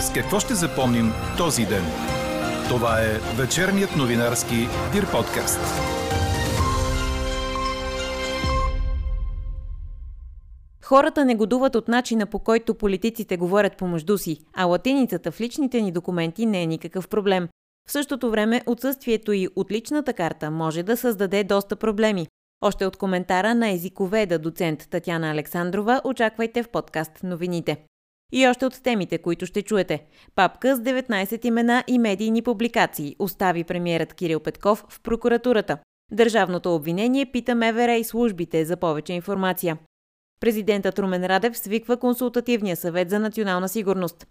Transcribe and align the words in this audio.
С 0.00 0.12
какво 0.12 0.40
ще 0.40 0.54
запомним 0.54 1.12
този 1.36 1.66
ден? 1.66 1.84
Това 2.68 3.00
е 3.00 3.18
вечерният 3.36 3.96
новинарски 3.96 4.54
Дир 4.92 5.10
подкаст. 5.10 5.60
Хората 10.84 11.24
негодуват 11.24 11.74
от 11.74 11.88
начина 11.88 12.26
по 12.26 12.38
който 12.38 12.74
политиците 12.74 13.36
говорят 13.36 13.76
помежду 13.76 14.18
си, 14.18 14.38
а 14.54 14.64
латиницата 14.64 15.32
в 15.32 15.40
личните 15.40 15.80
ни 15.82 15.92
документи 15.92 16.46
не 16.46 16.62
е 16.62 16.66
никакъв 16.66 17.08
проблем. 17.08 17.48
В 17.88 17.92
същото 17.92 18.30
време 18.30 18.62
отсъствието 18.66 19.32
и 19.32 19.48
от 19.56 19.70
личната 19.70 20.12
карта 20.12 20.50
може 20.50 20.82
да 20.82 20.96
създаде 20.96 21.44
доста 21.44 21.76
проблеми. 21.76 22.26
Още 22.60 22.86
от 22.86 22.96
коментара 22.96 23.54
на 23.54 23.70
езиковеда 23.70 24.38
доцент 24.38 24.86
Татяна 24.90 25.30
Александрова 25.30 26.00
очаквайте 26.04 26.62
в 26.62 26.68
подкаст 26.68 27.22
новините. 27.22 27.76
И 28.32 28.46
още 28.46 28.66
от 28.66 28.82
темите, 28.82 29.18
които 29.18 29.46
ще 29.46 29.62
чуете. 29.62 30.04
Папка 30.34 30.76
с 30.76 30.80
19 30.80 31.46
имена 31.46 31.84
и 31.86 31.98
медийни 31.98 32.42
публикации 32.42 33.16
остави 33.18 33.64
премиерът 33.64 34.14
Кирил 34.14 34.40
Петков 34.40 34.84
в 34.88 35.00
прокуратурата. 35.00 35.78
Държавното 36.12 36.74
обвинение 36.74 37.26
пита 37.32 37.54
МВР 37.54 37.92
и 37.92 38.04
службите 38.04 38.64
за 38.64 38.76
повече 38.76 39.12
информация. 39.12 39.78
Президентът 40.40 40.98
Румен 40.98 41.26
Радев 41.26 41.58
свиква 41.58 41.96
консултативния 41.96 42.76
съвет 42.76 43.10
за 43.10 43.18
национална 43.18 43.68
сигурност. 43.68 44.26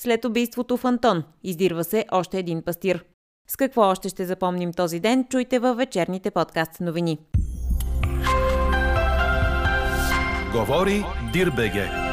След 0.00 0.24
убийството 0.24 0.76
в 0.76 0.84
Антон 0.84 1.24
издирва 1.42 1.84
се 1.84 2.04
още 2.12 2.38
един 2.38 2.62
пастир. 2.62 3.04
С 3.48 3.56
какво 3.56 3.82
още 3.82 4.08
ще 4.08 4.24
запомним 4.24 4.72
този 4.72 5.00
ден, 5.00 5.26
чуйте 5.30 5.58
във 5.58 5.76
вечерните 5.76 6.30
подкаст 6.30 6.80
новини. 6.80 7.18
Говори 10.52 11.04
Дирбеге. 11.32 12.03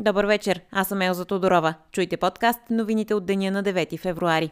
Добър 0.00 0.24
вечер, 0.24 0.60
аз 0.70 0.88
съм 0.88 1.02
Елза 1.02 1.24
Тодорова. 1.24 1.74
Чуйте 1.92 2.16
подкаст 2.16 2.60
новините 2.70 3.14
от 3.14 3.26
деня 3.26 3.50
на 3.50 3.62
9 3.62 3.98
февруари. 3.98 4.50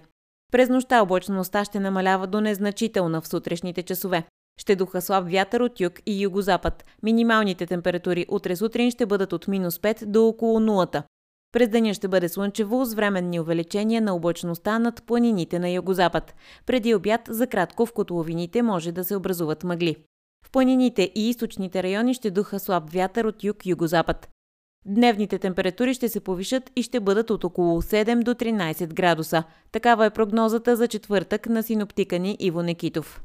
През 0.53 0.69
нощта 0.69 1.03
облачността 1.03 1.65
ще 1.65 1.81
намалява 1.81 2.27
до 2.27 2.41
незначителна 2.41 3.21
в 3.21 3.29
сутрешните 3.29 3.83
часове. 3.83 4.27
Ще 4.61 4.77
духа 4.77 5.03
слаб 5.03 5.31
вятър 5.31 5.61
от 5.61 5.81
юг 5.81 5.93
и 6.07 6.23
югозапад. 6.23 6.85
Минималните 7.03 7.67
температури 7.67 8.27
утре 8.29 8.57
сутрин 8.57 8.91
ще 8.91 9.07
бъдат 9.07 9.33
от 9.33 9.49
минус 9.49 9.79
5 9.79 10.07
до 10.07 10.27
около 10.27 10.61
нулата. 10.61 11.03
През 11.53 11.69
деня 11.69 11.95
ще 11.95 12.09
бъде 12.09 12.29
слънчево 12.29 12.85
с 12.85 12.95
временни 12.95 13.41
увеличения 13.41 14.03
на 14.03 14.15
облачността 14.15 14.79
над 14.79 15.03
планините 15.03 15.59
на 15.59 15.71
югозапад. 15.71 16.35
Преди 16.67 16.95
обяд 16.95 17.21
за 17.29 17.47
кратко 17.47 17.87
в 17.87 17.93
котловините 17.93 18.63
може 18.63 18.93
да 18.93 19.05
се 19.05 19.17
образуват 19.17 19.65
мъгли. 19.65 19.97
В 20.45 20.51
планините 20.51 21.13
и 21.15 21.29
източните 21.29 21.83
райони 21.83 22.15
ще 22.15 22.31
духа 22.31 22.61
слаб 22.61 22.91
вятър 22.91 23.25
от 23.25 23.45
юг-югозапад. 23.45 24.29
Дневните 24.89 25.39
температури 25.39 25.95
ще 25.95 26.09
се 26.09 26.21
повишат 26.21 26.71
и 26.77 26.83
ще 26.83 27.01
бъдат 27.01 27.31
от 27.31 27.45
около 27.45 27.83
7 27.83 28.23
до 28.23 28.35
13 28.35 28.95
градуса. 28.95 29.43
Такава 29.73 30.07
е 30.07 30.11
прогнозата 30.11 30.77
за 30.77 30.89
четвъртък 30.89 31.49
на 31.49 31.63
синоптика 31.63 32.19
ни 32.19 32.37
Иво 32.41 32.63
Некитов. 32.63 33.23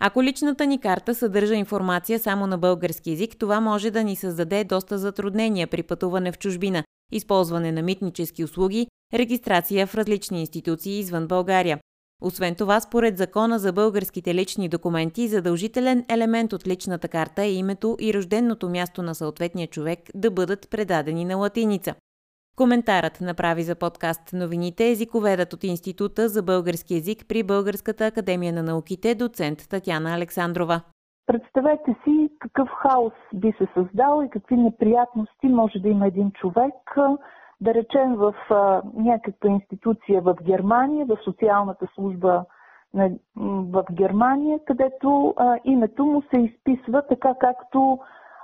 Ако 0.00 0.22
личната 0.22 0.66
ни 0.66 0.80
карта 0.80 1.14
съдържа 1.14 1.54
информация 1.54 2.18
само 2.18 2.46
на 2.46 2.58
български 2.58 3.10
язик, 3.10 3.36
това 3.38 3.60
може 3.60 3.90
да 3.90 4.04
ни 4.04 4.16
създаде 4.16 4.64
доста 4.64 4.98
затруднения 4.98 5.66
при 5.66 5.82
пътуване 5.82 6.32
в 6.32 6.38
чужбина, 6.38 6.84
използване 7.12 7.72
на 7.72 7.82
митнически 7.82 8.44
услуги, 8.44 8.86
регистрация 9.14 9.86
в 9.86 9.94
различни 9.94 10.40
институции 10.40 10.98
извън 10.98 11.26
България. 11.26 11.78
Освен 12.26 12.54
това, 12.54 12.80
според 12.80 13.16
закона 13.16 13.58
за 13.58 13.72
българските 13.72 14.34
лични 14.34 14.68
документи, 14.68 15.28
задължителен 15.28 16.04
елемент 16.10 16.52
от 16.52 16.66
личната 16.66 17.08
карта 17.08 17.42
е 17.42 17.52
името 17.52 17.96
и 18.00 18.14
рожденото 18.14 18.68
място 18.68 19.02
на 19.02 19.14
съответния 19.14 19.66
човек 19.66 19.98
да 20.14 20.30
бъдат 20.30 20.68
предадени 20.70 21.24
на 21.24 21.36
латиница. 21.36 21.94
Коментарът 22.56 23.20
направи 23.20 23.62
за 23.62 23.74
подкаст 23.74 24.32
новините 24.32 24.90
езиковедът 24.90 25.52
от 25.52 25.64
Института 25.64 26.28
за 26.28 26.42
български 26.42 26.94
язик 26.94 27.18
при 27.28 27.42
Българската 27.42 28.06
академия 28.06 28.52
на 28.52 28.62
науките 28.62 29.14
доцент 29.14 29.58
Татяна 29.70 30.14
Александрова. 30.14 30.80
Представете 31.26 31.96
си 32.04 32.28
какъв 32.40 32.68
хаос 32.82 33.12
би 33.34 33.52
се 33.58 33.66
създал 33.74 34.22
и 34.26 34.30
какви 34.30 34.56
неприятности 34.56 35.46
може 35.46 35.78
да 35.78 35.88
има 35.88 36.06
един 36.06 36.32
човек, 36.32 36.74
да 37.64 37.74
речем 37.74 38.14
в 38.14 38.34
а, 38.50 38.82
някаква 38.94 39.50
институция 39.50 40.20
в 40.22 40.36
Германия, 40.42 41.06
в 41.06 41.18
социалната 41.24 41.86
служба 41.94 42.44
на, 42.94 43.10
в 43.36 43.84
Германия, 43.92 44.60
където 44.66 45.34
а, 45.36 45.58
името 45.64 46.06
му 46.06 46.22
се 46.22 46.40
изписва 46.40 47.02
така 47.08 47.34
както 47.40 47.98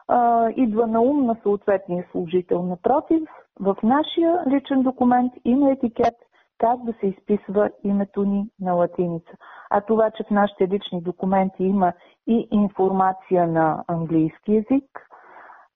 а, 0.08 0.50
идва 0.56 0.86
на 0.86 1.00
ум 1.00 1.26
на 1.26 1.36
съответния 1.42 2.06
служител. 2.10 2.62
Напротив, 2.62 3.22
в 3.60 3.76
нашия 3.82 4.44
личен 4.48 4.82
документ 4.82 5.32
има 5.44 5.70
етикет 5.70 6.14
как 6.58 6.84
да 6.84 6.92
се 6.92 7.06
изписва 7.06 7.70
името 7.84 8.22
ни 8.22 8.46
на 8.60 8.72
латиница. 8.72 9.32
А 9.70 9.80
това, 9.80 10.10
че 10.10 10.24
в 10.24 10.30
нашите 10.30 10.68
лични 10.68 11.02
документи 11.02 11.64
има 11.64 11.92
и 12.26 12.48
информация 12.50 13.46
на 13.46 13.84
английски 13.88 14.52
язик, 14.54 15.06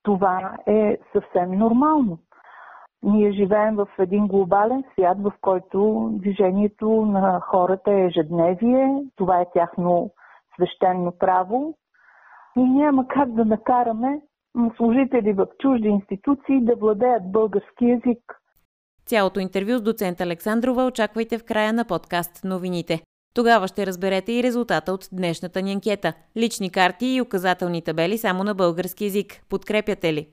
това 0.03 0.57
е 0.67 0.99
съвсем 1.13 1.51
нормално. 1.51 2.19
Ние 3.05 3.33
живеем 3.33 3.77
в 3.77 3.89
един 3.99 4.27
глобален 4.27 4.85
свят, 4.93 5.19
в 5.23 5.33
който 5.41 6.11
движението 6.13 6.89
на 6.89 7.41
хората 7.41 7.93
е 7.93 8.05
ежедневие, 8.05 9.03
това 9.17 9.41
е 9.41 9.51
тяхно 9.55 10.11
свещено 10.55 11.13
право 11.19 11.75
и 12.57 12.61
няма 12.61 13.09
как 13.09 13.33
да 13.33 13.45
накараме 13.45 14.21
служители 14.77 15.33
в 15.33 15.47
чужди 15.59 15.89
институции 15.89 16.61
да 16.61 16.77
владеят 16.77 17.33
български 17.33 17.85
язик. 17.85 18.41
Цялото 19.07 19.41
интервю 19.41 19.79
с 19.79 19.83
доцент 19.83 20.21
Александрова 20.21 20.87
очаквайте 20.87 21.39
в 21.39 21.45
края 21.45 21.73
на 21.73 21.85
подкаст 21.85 22.45
новините. 22.45 23.01
Тогава 23.35 23.69
ще 23.69 23.87
разберете 23.87 24.33
и 24.33 24.43
резултата 24.43 24.93
от 24.93 25.09
днешната 25.13 25.63
ни 25.63 25.73
анкета. 25.73 26.13
Лични 26.37 26.71
карти 26.71 27.07
и 27.07 27.21
указателни 27.21 27.83
табели 27.83 28.19
само 28.19 28.45
на 28.45 28.55
български 28.55 29.05
язик. 29.05 29.27
Подкрепяте 29.51 30.13
ли? 30.13 30.29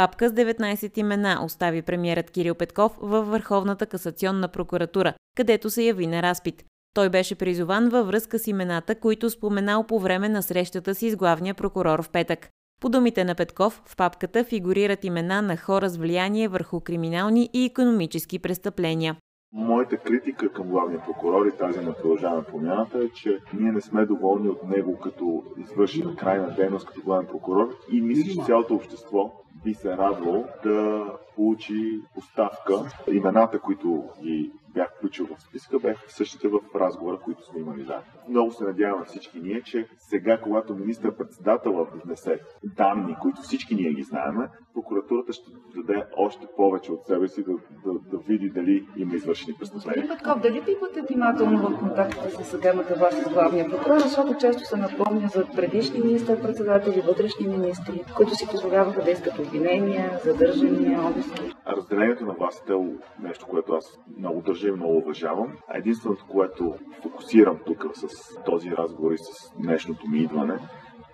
Папка 0.00 0.28
с 0.28 0.32
19 0.32 0.98
имена 0.98 1.40
остави 1.44 1.82
премиерът 1.82 2.30
Кирил 2.30 2.54
Петков 2.54 2.98
във 3.00 3.28
Върховната 3.28 3.86
касационна 3.86 4.48
прокуратура, 4.48 5.14
където 5.36 5.70
се 5.70 5.82
яви 5.82 6.06
на 6.06 6.22
разпит. 6.22 6.64
Той 6.94 7.08
беше 7.08 7.34
призован 7.34 7.88
във 7.88 8.06
връзка 8.06 8.38
с 8.38 8.46
имената, 8.46 8.94
които 8.94 9.30
споменал 9.30 9.86
по 9.86 9.98
време 9.98 10.28
на 10.28 10.42
срещата 10.42 10.94
си 10.94 11.10
с 11.10 11.16
главния 11.16 11.54
прокурор 11.54 12.02
в 12.02 12.10
петък. 12.10 12.48
По 12.80 12.88
думите 12.88 13.24
на 13.24 13.34
Петков, 13.34 13.82
в 13.86 13.96
папката 13.96 14.44
фигурират 14.44 15.04
имена 15.04 15.42
на 15.42 15.56
хора 15.56 15.88
с 15.88 15.96
влияние 15.96 16.48
върху 16.48 16.80
криминални 16.80 17.50
и 17.52 17.64
економически 17.64 18.38
престъпления. 18.38 19.16
Моята 19.52 19.96
критика 19.96 20.52
към 20.52 20.68
главния 20.68 21.02
прокурор 21.04 21.46
и 21.46 21.56
тази 21.58 21.80
на 21.80 21.94
продължаване 21.94 22.44
промяната 22.44 22.98
е, 22.98 23.08
че 23.08 23.38
ние 23.54 23.72
не 23.72 23.80
сме 23.80 24.06
доволни 24.06 24.48
от 24.48 24.64
него 24.64 24.98
като 24.98 25.42
извършена 25.58 26.16
крайна 26.16 26.54
дейност 26.56 26.86
като 26.86 27.00
главен 27.04 27.26
прокурор 27.26 27.76
и 27.92 28.00
мисля, 28.00 28.32
че 28.32 28.46
цялото 28.46 28.74
общество 28.74 29.32
би 29.64 29.74
се 29.74 29.96
радвало 29.96 30.44
да 30.62 31.04
получи 31.36 32.00
поставка. 32.14 32.74
Имената, 33.12 33.60
които 33.60 34.04
ги 34.22 34.52
бях 34.74 34.96
включил 34.96 35.26
в 35.26 35.42
списка, 35.42 35.78
бяха 35.78 36.04
същите 36.08 36.48
в 36.48 36.60
разговора, 36.74 37.18
които 37.24 37.46
сме 37.46 37.60
имали 37.60 37.84
заедно. 37.84 38.12
Много 38.28 38.50
се 38.50 38.64
надяваме 38.64 39.04
всички 39.04 39.40
ние, 39.40 39.62
че 39.62 39.88
сега, 39.98 40.40
когато 40.40 40.74
министър-председателът 40.74 41.88
внесе 42.04 42.40
данни, 42.76 43.16
които 43.22 43.42
всички 43.42 43.74
ние 43.74 43.92
ги 43.92 44.02
знаем, 44.02 44.36
прокуратурата 44.74 45.32
ще 45.32 45.50
даде 45.76 46.04
още 46.16 46.46
повече 46.56 46.92
от 46.92 47.06
себе 47.06 47.28
си 47.28 47.42
да, 47.42 47.52
да, 47.84 47.98
да 48.10 48.18
види 48.18 48.50
дали 48.50 48.86
има 48.96 49.14
извършени 49.14 49.56
престъпления. 49.58 50.02
Господин 50.02 50.18
Петков, 50.18 50.42
дали 50.42 50.64
пипате 50.64 51.02
внимателно 51.08 51.58
в 51.58 51.78
контактите 51.78 52.30
с 52.30 52.44
съдебната 52.44 52.94
власт 52.94 53.22
с 53.22 53.32
главния 53.32 53.70
прокурор, 53.70 53.98
защото 53.98 54.34
често 54.34 54.64
се 54.64 54.76
напомня 54.76 55.28
за 55.28 55.46
предишни 55.56 56.00
министър-председатели, 56.00 57.00
вътрешни 57.00 57.46
министри, 57.48 58.04
които 58.16 58.34
си 58.34 58.48
позволяваха 58.50 59.02
да 59.02 59.10
искат 59.10 59.38
обвинения, 59.38 60.20
задържания, 60.24 61.00
обиски? 61.10 61.52
Разделението 61.66 62.26
на 62.26 62.32
властите 62.32 62.72
е 62.72 62.76
нещо, 63.22 63.46
което 63.46 63.72
аз 63.72 63.98
много 64.18 64.40
държа 64.40 64.59
и 64.68 64.72
много 64.72 64.96
уважавам. 64.96 65.52
А 65.68 65.78
единственото, 65.78 66.26
което 66.28 66.74
фокусирам 67.02 67.58
тук 67.66 67.86
с 67.94 68.08
този 68.44 68.70
разговор 68.70 69.12
и 69.12 69.18
с 69.18 69.52
днешното 69.58 70.08
ми 70.08 70.18
идване, 70.18 70.58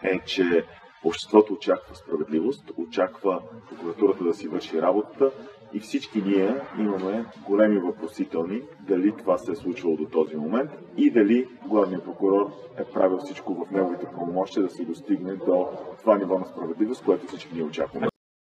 е, 0.02 0.20
че 0.26 0.64
обществото 1.04 1.52
очаква 1.52 1.94
справедливост, 1.94 2.72
очаква 2.76 3.42
прокуратурата 3.68 4.24
да 4.24 4.34
си 4.34 4.48
върши 4.48 4.82
работата 4.82 5.30
и 5.72 5.80
всички 5.80 6.22
ние 6.22 6.60
имаме 6.78 7.24
големи 7.46 7.78
въпросителни 7.78 8.62
дали 8.80 9.12
това 9.18 9.38
се 9.38 9.52
е 9.52 9.56
случвало 9.56 9.96
до 9.96 10.04
този 10.04 10.36
момент 10.36 10.70
и 10.96 11.10
дали 11.10 11.48
главният 11.66 12.04
прокурор 12.04 12.52
е 12.78 12.84
правил 12.84 13.18
всичко 13.18 13.54
в 13.54 13.70
неговите 13.70 14.06
правомощия 14.06 14.62
да 14.62 14.70
се 14.70 14.84
достигне 14.84 15.36
до 15.36 15.68
това 16.00 16.18
ниво 16.18 16.38
на 16.38 16.46
справедливост, 16.46 17.04
което 17.04 17.26
всички 17.26 17.54
ние 17.54 17.64
очакваме. 17.64 18.08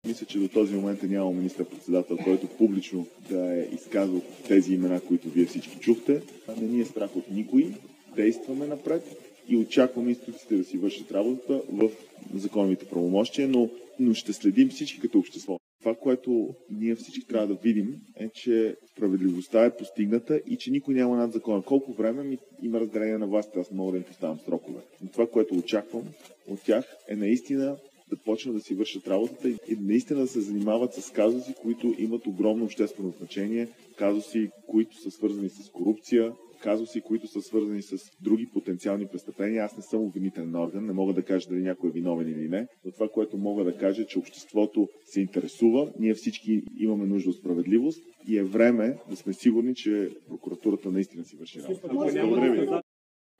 Мисля, 0.07 0.27
че 0.27 0.39
до 0.39 0.49
този 0.49 0.75
момент 0.75 1.03
е 1.03 1.07
нямал 1.07 1.33
министър-председател, 1.33 2.17
който 2.25 2.47
публично 2.47 3.07
да 3.31 3.61
е 3.61 3.69
изказал 3.73 4.21
тези 4.49 4.75
имена, 4.75 5.01
които 5.01 5.29
вие 5.31 5.47
всички 5.47 5.77
чухте. 5.81 6.23
Не 6.61 6.69
ни 6.69 6.81
е 6.81 6.85
страх 6.85 7.17
от 7.17 7.31
никой. 7.31 7.75
Действаме 8.17 8.67
напред 8.67 9.03
и 9.49 9.57
очакваме 9.57 10.11
институциите 10.11 10.57
да 10.57 10.65
си 10.65 10.79
вършат 10.79 11.13
работата 11.13 11.63
в 11.73 11.91
законовите 12.35 12.85
правомощия, 12.85 13.49
но, 13.49 13.71
но 13.99 14.15
ще 14.15 14.33
следим 14.33 14.69
всички 14.69 15.01
като 15.01 15.19
общество. 15.19 15.59
Това, 15.81 15.95
което 15.95 16.55
ние 16.71 16.95
всички 16.95 17.27
трябва 17.29 17.47
да 17.47 17.55
видим 17.55 17.95
е, 18.17 18.29
че 18.35 18.77
справедливостта 18.97 19.65
е 19.65 19.77
постигната 19.77 20.41
и 20.47 20.57
че 20.57 20.71
никой 20.71 20.95
няма 20.95 21.17
над 21.17 21.33
закона. 21.33 21.63
Колко 21.63 21.93
време 21.93 22.23
ми 22.23 22.39
има 22.63 22.81
разделение 22.81 23.19
на 23.19 23.27
властта, 23.27 23.61
аз 23.61 23.71
мога 23.71 23.93
да 23.93 23.99
им 23.99 24.05
поставям 24.05 24.39
срокове. 24.39 24.81
Но 25.03 25.11
това, 25.11 25.27
което 25.27 25.55
очаквам 25.55 26.03
от 26.49 26.63
тях 26.63 26.85
е 27.09 27.17
наистина 27.17 27.77
да 28.11 28.17
почнат 28.17 28.55
да 28.55 28.61
си 28.61 28.75
вършат 28.75 29.09
работата 29.09 29.49
и 29.49 29.77
наистина 29.81 30.21
да 30.21 30.27
се 30.27 30.41
занимават 30.41 30.95
с 30.95 31.11
казуси, 31.11 31.55
които 31.63 31.95
имат 31.99 32.27
огромно 32.27 32.65
обществено 32.65 33.15
значение, 33.19 33.69
казуси, 33.97 34.51
които 34.67 34.97
са 34.97 35.11
свързани 35.11 35.49
с 35.49 35.71
корупция, 35.71 36.33
казуси, 36.63 37.01
които 37.01 37.27
са 37.27 37.43
свързани 37.43 37.83
с 37.83 37.97
други 38.21 38.47
потенциални 38.55 39.07
престъпления. 39.07 39.65
Аз 39.65 39.77
не 39.77 39.83
съм 39.83 40.01
обвинителен 40.01 40.57
орган, 40.57 40.87
не 40.87 40.93
мога 40.93 41.13
да 41.13 41.23
кажа 41.23 41.49
дали 41.49 41.63
някой 41.63 41.91
е 41.91 41.93
виновен 41.93 42.29
или 42.29 42.49
не, 42.49 42.67
но 42.85 42.93
това, 42.93 43.09
което 43.09 43.39
мога 43.39 43.65
да 43.65 43.77
кажа 43.77 44.03
е, 44.03 44.07
че 44.07 44.19
обществото 44.19 44.89
се 45.05 45.21
интересува, 45.21 45.93
ние 45.99 46.15
всички 46.15 46.63
имаме 46.79 47.07
нужда 47.07 47.31
от 47.31 47.37
справедливост 47.37 48.03
и 48.29 48.39
е 48.39 48.45
време 48.45 48.99
да 49.11 49.17
сме 49.17 49.33
сигурни, 49.33 49.75
че 49.75 50.11
прокуратурата 50.29 50.91
наистина 50.91 51.25
си 51.25 51.37
върши 51.37 51.63
работа. 51.63 52.83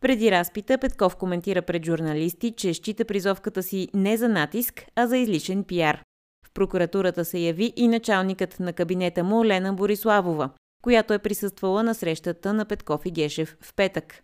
Преди 0.01 0.31
разпита 0.31 0.79
Петков 0.79 1.17
коментира 1.17 1.63
пред 1.63 1.85
журналисти, 1.85 2.51
че 2.51 2.75
счита 2.75 3.05
призовката 3.05 3.63
си 3.63 3.89
не 3.95 4.17
за 4.17 4.29
натиск, 4.29 4.85
а 4.97 5.07
за 5.07 5.17
излишен 5.17 5.65
пиар. 5.65 6.03
В 6.47 6.53
прокуратурата 6.55 7.25
се 7.25 7.39
яви 7.39 7.73
и 7.77 7.89
началникът 7.89 8.61
на 8.61 8.73
кабинета 8.73 9.25
му 9.25 9.45
Лена 9.45 9.73
Бориславова, 9.73 10.51
която 10.83 11.15
е 11.15 11.19
присъствала 11.19 11.83
на 11.83 11.95
срещата 11.95 12.55
на 12.55 12.65
Петков 12.65 13.07
и 13.07 13.11
Гешев 13.11 13.57
в 13.61 13.75
петък. 13.75 14.23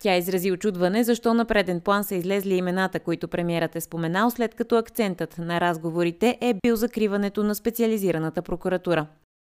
Тя 0.00 0.16
изрази 0.16 0.52
очудване 0.52 1.04
защо 1.04 1.34
на 1.34 1.44
преден 1.44 1.80
план 1.80 2.04
са 2.04 2.14
излезли 2.14 2.54
имената, 2.54 3.00
които 3.00 3.28
премиерът 3.28 3.76
е 3.76 3.80
споменал, 3.80 4.30
след 4.30 4.54
като 4.54 4.76
акцентът 4.76 5.38
на 5.38 5.60
разговорите 5.60 6.38
е 6.40 6.54
бил 6.64 6.76
закриването 6.76 7.44
на 7.44 7.54
специализираната 7.54 8.42
прокуратура. 8.42 9.06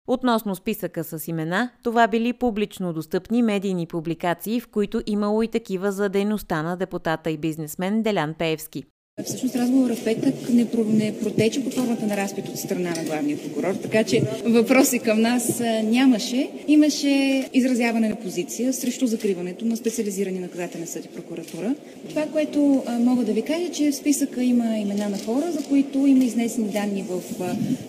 Относно 0.08 0.56
списъка 0.56 1.04
с 1.04 1.28
имена, 1.28 1.72
това 1.84 2.08
били 2.08 2.34
публично 2.34 2.94
достъпни 2.94 3.42
медийни 3.42 3.88
публикации, 3.88 4.60
в 4.60 4.68
които 4.68 5.02
имало 5.06 5.44
и 5.44 5.48
такива 5.48 5.92
за 5.92 6.10
дейността 6.10 6.64
на 6.64 6.78
депутата 6.78 7.32
и 7.32 7.38
бизнесмен 7.38 8.04
Делян 8.04 8.34
Пеевски. 8.34 8.84
Всъщност 9.26 9.56
разговорът 9.56 9.98
в 9.98 10.04
петък 10.04 10.50
не, 10.50 10.68
не 10.94 11.14
протече 11.20 11.64
под 11.64 11.74
формата 11.74 12.06
на 12.08 12.18
разпит 12.18 12.48
от 12.48 12.58
страна 12.58 12.90
на 12.98 13.04
главния 13.04 13.38
прокурор, 13.38 13.74
така 13.74 14.04
че 14.04 14.22
въпроси 14.46 15.00
към 15.00 15.22
нас 15.22 15.62
нямаше. 15.84 16.50
Имаше 16.68 17.46
изразяване 17.54 18.10
на 18.10 18.16
позиция 18.16 18.74
срещу 18.74 19.08
закриването 19.08 19.66
на 19.66 19.78
специализирани 19.78 20.40
наказателен 20.40 20.88
съд 20.88 21.06
и 21.06 21.08
прокуратура. 21.08 21.76
Това, 22.10 22.26
което 22.26 22.84
мога 23.00 23.24
да 23.24 23.34
ви 23.34 23.42
кажа, 23.42 23.72
че 23.72 23.92
в 23.92 23.96
списъка 23.96 24.44
има 24.44 24.78
имена 24.78 25.10
на 25.10 25.18
хора, 25.18 25.52
за 25.52 25.64
които 25.64 26.08
има 26.08 26.24
изнесени 26.24 26.68
данни 26.68 27.06
в 27.10 27.22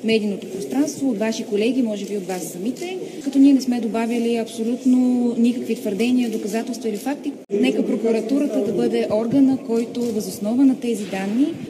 медийното 0.05 0.51
пространство 0.51 1.11
от 1.11 1.19
ваши 1.19 1.45
колеги, 1.45 1.83
може 1.83 2.05
би 2.05 2.17
от 2.17 2.27
вас 2.27 2.43
самите, 2.43 2.99
като 3.25 3.39
ние 3.39 3.53
не 3.53 3.61
сме 3.61 3.81
добавили 3.81 4.37
абсолютно 4.37 5.35
никакви 5.39 5.77
твърдения, 5.77 6.31
доказателства 6.31 6.89
или 6.89 6.97
факти. 6.97 7.33
Нека 7.51 7.87
прокуратурата 7.87 8.65
да 8.65 8.73
бъде 8.73 9.09
органа, 9.11 9.59
който 9.67 10.03
възоснова 10.03 10.65
на 10.65 10.81
тези 10.81 11.05
данни 11.05 11.22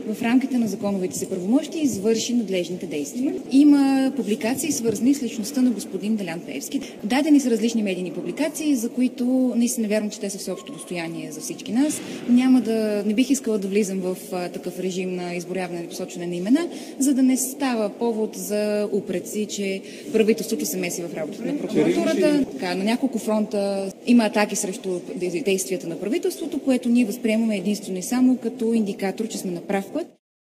в 0.08 0.22
рамките 0.22 0.58
на 0.58 0.68
законовите 0.68 1.18
си 1.18 1.28
правомощи 1.28 1.78
извърши 1.78 2.34
надлежните 2.34 2.86
действия. 2.86 3.34
Има 3.50 4.12
публикации, 4.16 4.72
свързани 4.72 5.14
с 5.14 5.22
личността 5.22 5.62
на 5.62 5.70
господин 5.70 6.16
Делян 6.16 6.40
Певски. 6.40 6.80
Дадени 7.04 7.40
са 7.40 7.50
различни 7.50 7.82
медийни 7.82 8.12
публикации, 8.12 8.76
за 8.76 8.88
които 8.88 9.52
наистина 9.56 9.88
вярвам, 9.88 10.10
че 10.10 10.20
те 10.20 10.30
са 10.30 10.38
всеобщо 10.38 10.72
достояние 10.72 11.32
за 11.32 11.40
всички 11.40 11.72
нас. 11.72 12.00
Няма 12.28 12.60
да, 12.60 13.02
не 13.06 13.14
бих 13.14 13.30
искала 13.30 13.58
да 13.58 13.68
влизам 13.68 14.00
в 14.00 14.16
такъв 14.52 14.78
режим 14.80 15.16
на 15.16 15.34
изборяване 15.34 15.80
и 15.80 15.88
посочване 15.88 16.26
на 16.26 16.34
имена, 16.34 16.68
за 16.98 17.14
да 17.14 17.22
не 17.22 17.36
става 17.36 17.88
повод 17.88 18.36
за 18.36 18.88
упреци, 18.92 19.46
че 19.46 19.80
правителството 20.12 20.66
се 20.66 20.76
меси 20.76 21.02
в 21.02 21.14
работата 21.14 21.44
на 21.52 21.58
прокуратурата. 21.58 22.44
Така, 22.52 22.74
на 22.74 22.84
няколко 22.84 23.18
фронта 23.18 23.92
има 24.06 24.24
атаки 24.24 24.56
срещу 24.56 25.00
действията 25.44 25.88
на 25.88 26.00
правителството, 26.00 26.58
което 26.58 26.88
ние 26.88 27.04
възприемаме 27.04 27.56
единствено 27.56 27.98
и 27.98 28.02
само 28.02 28.36
като 28.36 28.74
индикатор, 28.74 29.28
че 29.28 29.38
сме 29.42 29.50
на 29.52 29.66
прав 29.66 29.92
път. 29.92 30.06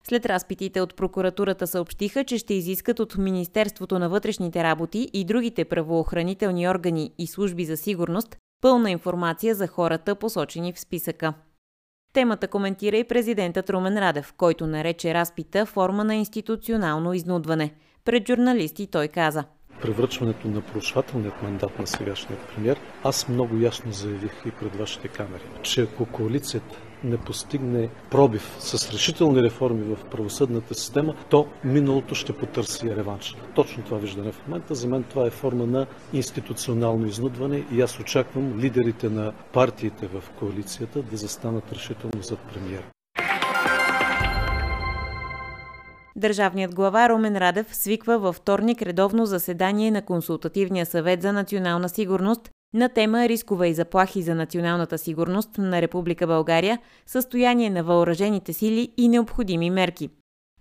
След 0.03 0.25
разпитите 0.25 0.81
от 0.81 0.95
прокуратурата 0.95 1.67
съобщиха, 1.67 2.23
че 2.23 2.37
ще 2.37 2.53
изискат 2.53 2.99
от 2.99 3.17
Министерството 3.17 3.99
на 3.99 4.09
вътрешните 4.09 4.63
работи 4.63 5.09
и 5.13 5.25
другите 5.25 5.65
правоохранителни 5.65 6.69
органи 6.69 7.11
и 7.17 7.27
служби 7.27 7.65
за 7.65 7.77
сигурност 7.77 8.37
пълна 8.61 8.91
информация 8.91 9.55
за 9.55 9.67
хората, 9.67 10.15
посочени 10.15 10.73
в 10.73 10.79
списъка. 10.79 11.33
Темата 12.13 12.47
коментира 12.47 12.97
и 12.97 13.03
президентът 13.03 13.69
Румен 13.69 13.97
Радев, 13.97 14.33
който 14.37 14.67
нарече 14.67 15.13
разпита 15.13 15.65
форма 15.65 16.03
на 16.03 16.15
институционално 16.15 17.13
изнудване. 17.13 17.73
Пред 18.05 18.27
журналисти 18.27 18.87
той 18.87 19.07
каза– 19.07 19.43
превръчването 19.81 20.47
на 20.47 20.61
проучвателният 20.61 21.43
мандат 21.43 21.79
на 21.79 21.87
сегашния 21.87 22.39
премьер, 22.39 22.79
аз 23.03 23.29
много 23.29 23.57
ясно 23.57 23.91
заявих 23.91 24.33
и 24.45 24.51
пред 24.51 24.75
вашите 24.75 25.07
камери, 25.07 25.43
че 25.63 25.81
ако 25.81 26.05
коалицията 26.05 26.77
не 27.03 27.17
постигне 27.17 27.89
пробив 28.11 28.55
с 28.59 28.91
решителни 28.93 29.43
реформи 29.43 29.95
в 29.95 30.05
правосъдната 30.11 30.75
система, 30.75 31.15
то 31.29 31.47
миналото 31.63 32.15
ще 32.15 32.33
потърси 32.33 32.95
реванш. 32.95 33.35
Точно 33.55 33.83
това 33.83 33.97
виждане 33.97 34.31
в 34.31 34.47
момента. 34.47 34.75
За 34.75 34.87
мен 34.87 35.03
това 35.03 35.27
е 35.27 35.29
форма 35.29 35.65
на 35.65 35.85
институционално 36.13 37.07
изнудване 37.07 37.63
и 37.71 37.81
аз 37.81 37.99
очаквам 37.99 38.59
лидерите 38.59 39.09
на 39.09 39.33
партиите 39.53 40.07
в 40.07 40.23
коалицията 40.39 41.01
да 41.01 41.17
застанат 41.17 41.71
решително 41.73 42.23
зад 42.23 42.39
премиера. 42.53 42.83
Държавният 46.19 46.75
глава 46.75 47.09
Румен 47.09 47.37
Радев 47.37 47.75
свиква 47.75 48.19
във 48.19 48.35
вторник 48.35 48.81
редовно 48.81 49.25
заседание 49.25 49.91
на 49.91 50.01
Консултативния 50.01 50.85
съвет 50.85 51.21
за 51.21 51.33
национална 51.33 51.89
сигурност 51.89 52.49
на 52.73 52.89
тема 52.89 53.29
Рискове 53.29 53.67
и 53.67 53.73
заплахи 53.73 54.21
за 54.21 54.35
националната 54.35 54.97
сигурност 54.97 55.57
на 55.57 55.81
Република 55.81 56.27
България, 56.27 56.79
състояние 57.05 57.69
на 57.69 57.83
въоръжените 57.83 58.53
сили 58.53 58.93
и 58.97 59.07
необходими 59.07 59.69
мерки. 59.69 60.09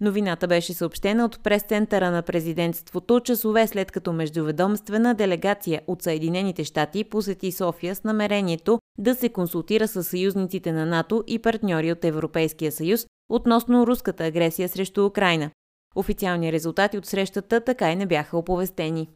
Новината 0.00 0.46
беше 0.46 0.74
съобщена 0.74 1.24
от 1.24 1.42
прес-центъра 1.42 2.10
на 2.10 2.22
президентството 2.22 3.20
часове 3.20 3.66
след 3.66 3.92
като 3.92 4.12
междуведомствена 4.12 5.14
делегация 5.14 5.80
от 5.86 6.02
Съединените 6.02 6.64
щати 6.64 7.04
посети 7.04 7.52
София 7.52 7.94
с 7.94 8.04
намерението 8.04 8.78
да 8.98 9.14
се 9.14 9.28
консултира 9.28 9.88
с 9.88 10.04
съюзниците 10.04 10.72
на 10.72 10.86
НАТО 10.86 11.24
и 11.26 11.38
партньори 11.38 11.92
от 11.92 12.04
Европейския 12.04 12.72
съюз 12.72 13.06
относно 13.28 13.86
руската 13.86 14.24
агресия 14.24 14.68
срещу 14.68 15.06
Украина. 15.06 15.50
Официални 15.96 16.52
резултати 16.52 16.98
от 16.98 17.06
срещата 17.06 17.60
така 17.60 17.92
и 17.92 17.96
не 17.96 18.06
бяха 18.06 18.38
оповестени. 18.38 19.08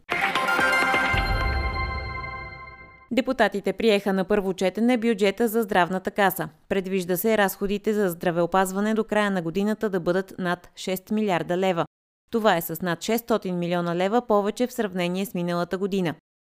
Депутатите 3.12 3.72
приеха 3.72 4.12
на 4.12 4.24
първо 4.24 4.54
четене 4.54 4.96
бюджета 4.96 5.48
за 5.48 5.62
здравната 5.62 6.10
каса. 6.10 6.48
Предвижда 6.68 7.16
се 7.16 7.38
разходите 7.38 7.94
за 7.94 8.08
здравеопазване 8.08 8.94
до 8.94 9.04
края 9.04 9.30
на 9.30 9.42
годината 9.42 9.90
да 9.90 10.00
бъдат 10.00 10.34
над 10.38 10.70
6 10.74 11.12
милиарда 11.12 11.58
лева. 11.58 11.84
Това 12.30 12.56
е 12.56 12.60
с 12.60 12.82
над 12.82 12.98
600 12.98 13.50
милиона 13.50 13.96
лева 13.96 14.26
повече 14.26 14.66
в 14.66 14.72
сравнение 14.72 15.26
с 15.26 15.34
миналата 15.34 15.78
година. 15.78 16.14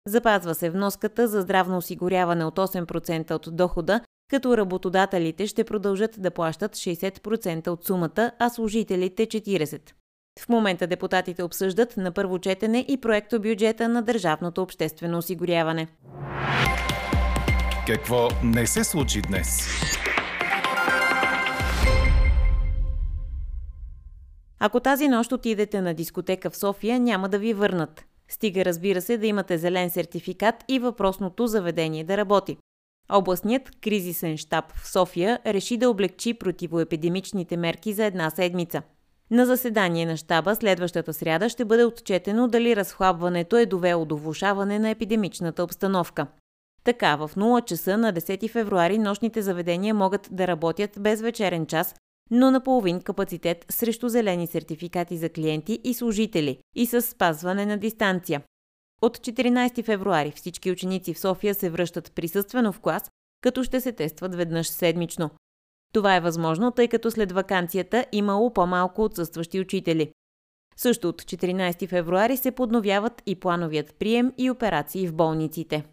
Запазва 0.09 0.55
се 0.55 0.71
вноската 0.71 1.29
за 1.29 1.41
здравно 1.41 1.77
осигуряване 1.77 2.45
от 2.45 2.57
8% 2.57 3.31
от 3.31 3.57
дохода, 3.57 4.01
като 4.31 4.57
работодателите 4.57 5.47
ще 5.47 5.65
продължат 5.65 6.23
да 6.23 6.31
плащат 6.31 6.73
60% 6.73 7.69
от 7.69 7.85
сумата, 7.85 8.31
а 8.39 8.51
служителите 8.51 9.27
40%. 9.27 9.91
В 10.41 10.49
момента 10.49 10.87
депутатите 10.87 11.43
обсъждат 11.43 11.97
на 11.97 12.13
първо 12.13 12.39
четене 12.39 12.85
и 12.89 13.01
проекто 13.01 13.41
бюджета 13.41 13.89
на 13.89 14.03
Държавното 14.03 14.63
обществено 14.63 15.19
осигуряване. 15.19 15.89
Какво 17.87 18.29
не 18.43 18.67
се 18.67 18.85
случи 18.85 19.23
днес? 19.23 19.69
Ако 24.59 24.81
тази 24.81 25.09
нощ 25.09 25.33
отидете 25.33 25.81
на 25.81 25.95
дискотека 25.95 26.51
в 26.51 26.57
София, 26.57 27.01
няма 27.01 27.29
да 27.29 27.39
ви 27.39 27.53
върнат. 27.53 28.05
Стига, 28.28 28.64
разбира 28.64 29.00
се, 29.00 29.19
да 29.19 29.26
имате 29.26 29.59
зелен 29.59 29.90
сертификат 29.90 30.54
и 30.69 30.78
въпросното 30.78 31.47
заведение 31.47 32.04
да 32.04 32.16
работи. 32.16 32.57
Областният 33.09 33.71
кризисен 33.81 34.37
штаб 34.37 34.64
в 34.76 34.88
София 34.88 35.38
реши 35.47 35.76
да 35.76 35.90
облегчи 35.90 36.35
противоепидемичните 36.35 37.57
мерки 37.57 37.93
за 37.93 38.04
една 38.04 38.31
седмица. 38.31 38.83
На 39.31 39.47
заседание 39.47 40.07
на 40.07 40.16
щаба 40.16 40.54
следващата 40.54 41.12
сряда 41.12 41.49
ще 41.49 41.64
бъде 41.64 41.85
отчетено 41.85 42.49
дали 42.49 42.76
разхлабването 42.76 43.57
е 43.57 43.66
довело 43.66 44.04
до 44.04 44.16
влушаване 44.16 44.78
на 44.78 44.90
епидемичната 44.90 45.64
обстановка. 45.64 46.26
Така, 46.85 47.16
в 47.16 47.31
0 47.37 47.64
часа 47.64 47.99
на 47.99 48.12
10 48.12 48.50
февруари 48.50 48.99
нощните 48.99 49.43
заведения 49.43 49.95
могат 49.95 50.28
да 50.31 50.47
работят 50.47 50.90
без 51.00 51.21
вечерен 51.21 51.66
час, 51.66 51.95
но 52.31 52.50
на 52.50 52.61
половин 52.61 53.00
капацитет 53.00 53.64
срещу 53.71 54.09
зелени 54.09 54.47
сертификати 54.47 55.16
за 55.16 55.28
клиенти 55.28 55.81
и 55.85 55.95
служители 55.95 56.59
и 56.75 56.87
с 56.87 57.02
спазване 57.02 57.66
на 57.66 57.78
дистанция. 57.78 58.43
От 59.02 59.19
14 59.19 59.85
февруари 59.85 60.33
всички 60.37 60.71
ученици 60.71 61.14
в 61.14 61.19
София 61.19 61.54
се 61.54 61.71
връщат 61.71 62.12
присъствено 62.14 62.73
в 62.73 62.81
клас, 62.81 63.11
като 63.40 63.64
ще 63.64 63.81
се 63.81 63.93
тестват 63.93 64.35
веднъж 64.35 64.69
седмично. 64.69 65.31
Това 65.93 66.16
е 66.16 66.21
възможно, 66.21 66.71
тъй 66.71 66.88
като 66.88 67.11
след 67.11 67.33
вакансията 67.33 68.07
имало 68.12 68.52
по-малко 68.52 69.04
отсъстващи 69.04 69.61
учители. 69.61 70.12
Също 70.76 71.09
от 71.09 71.23
14 71.23 71.88
февруари 71.88 72.37
се 72.37 72.50
подновяват 72.50 73.23
и 73.26 73.35
плановият 73.35 73.95
прием 73.99 74.33
и 74.38 74.50
операции 74.50 75.09
в 75.09 75.14
болниците. 75.14 75.85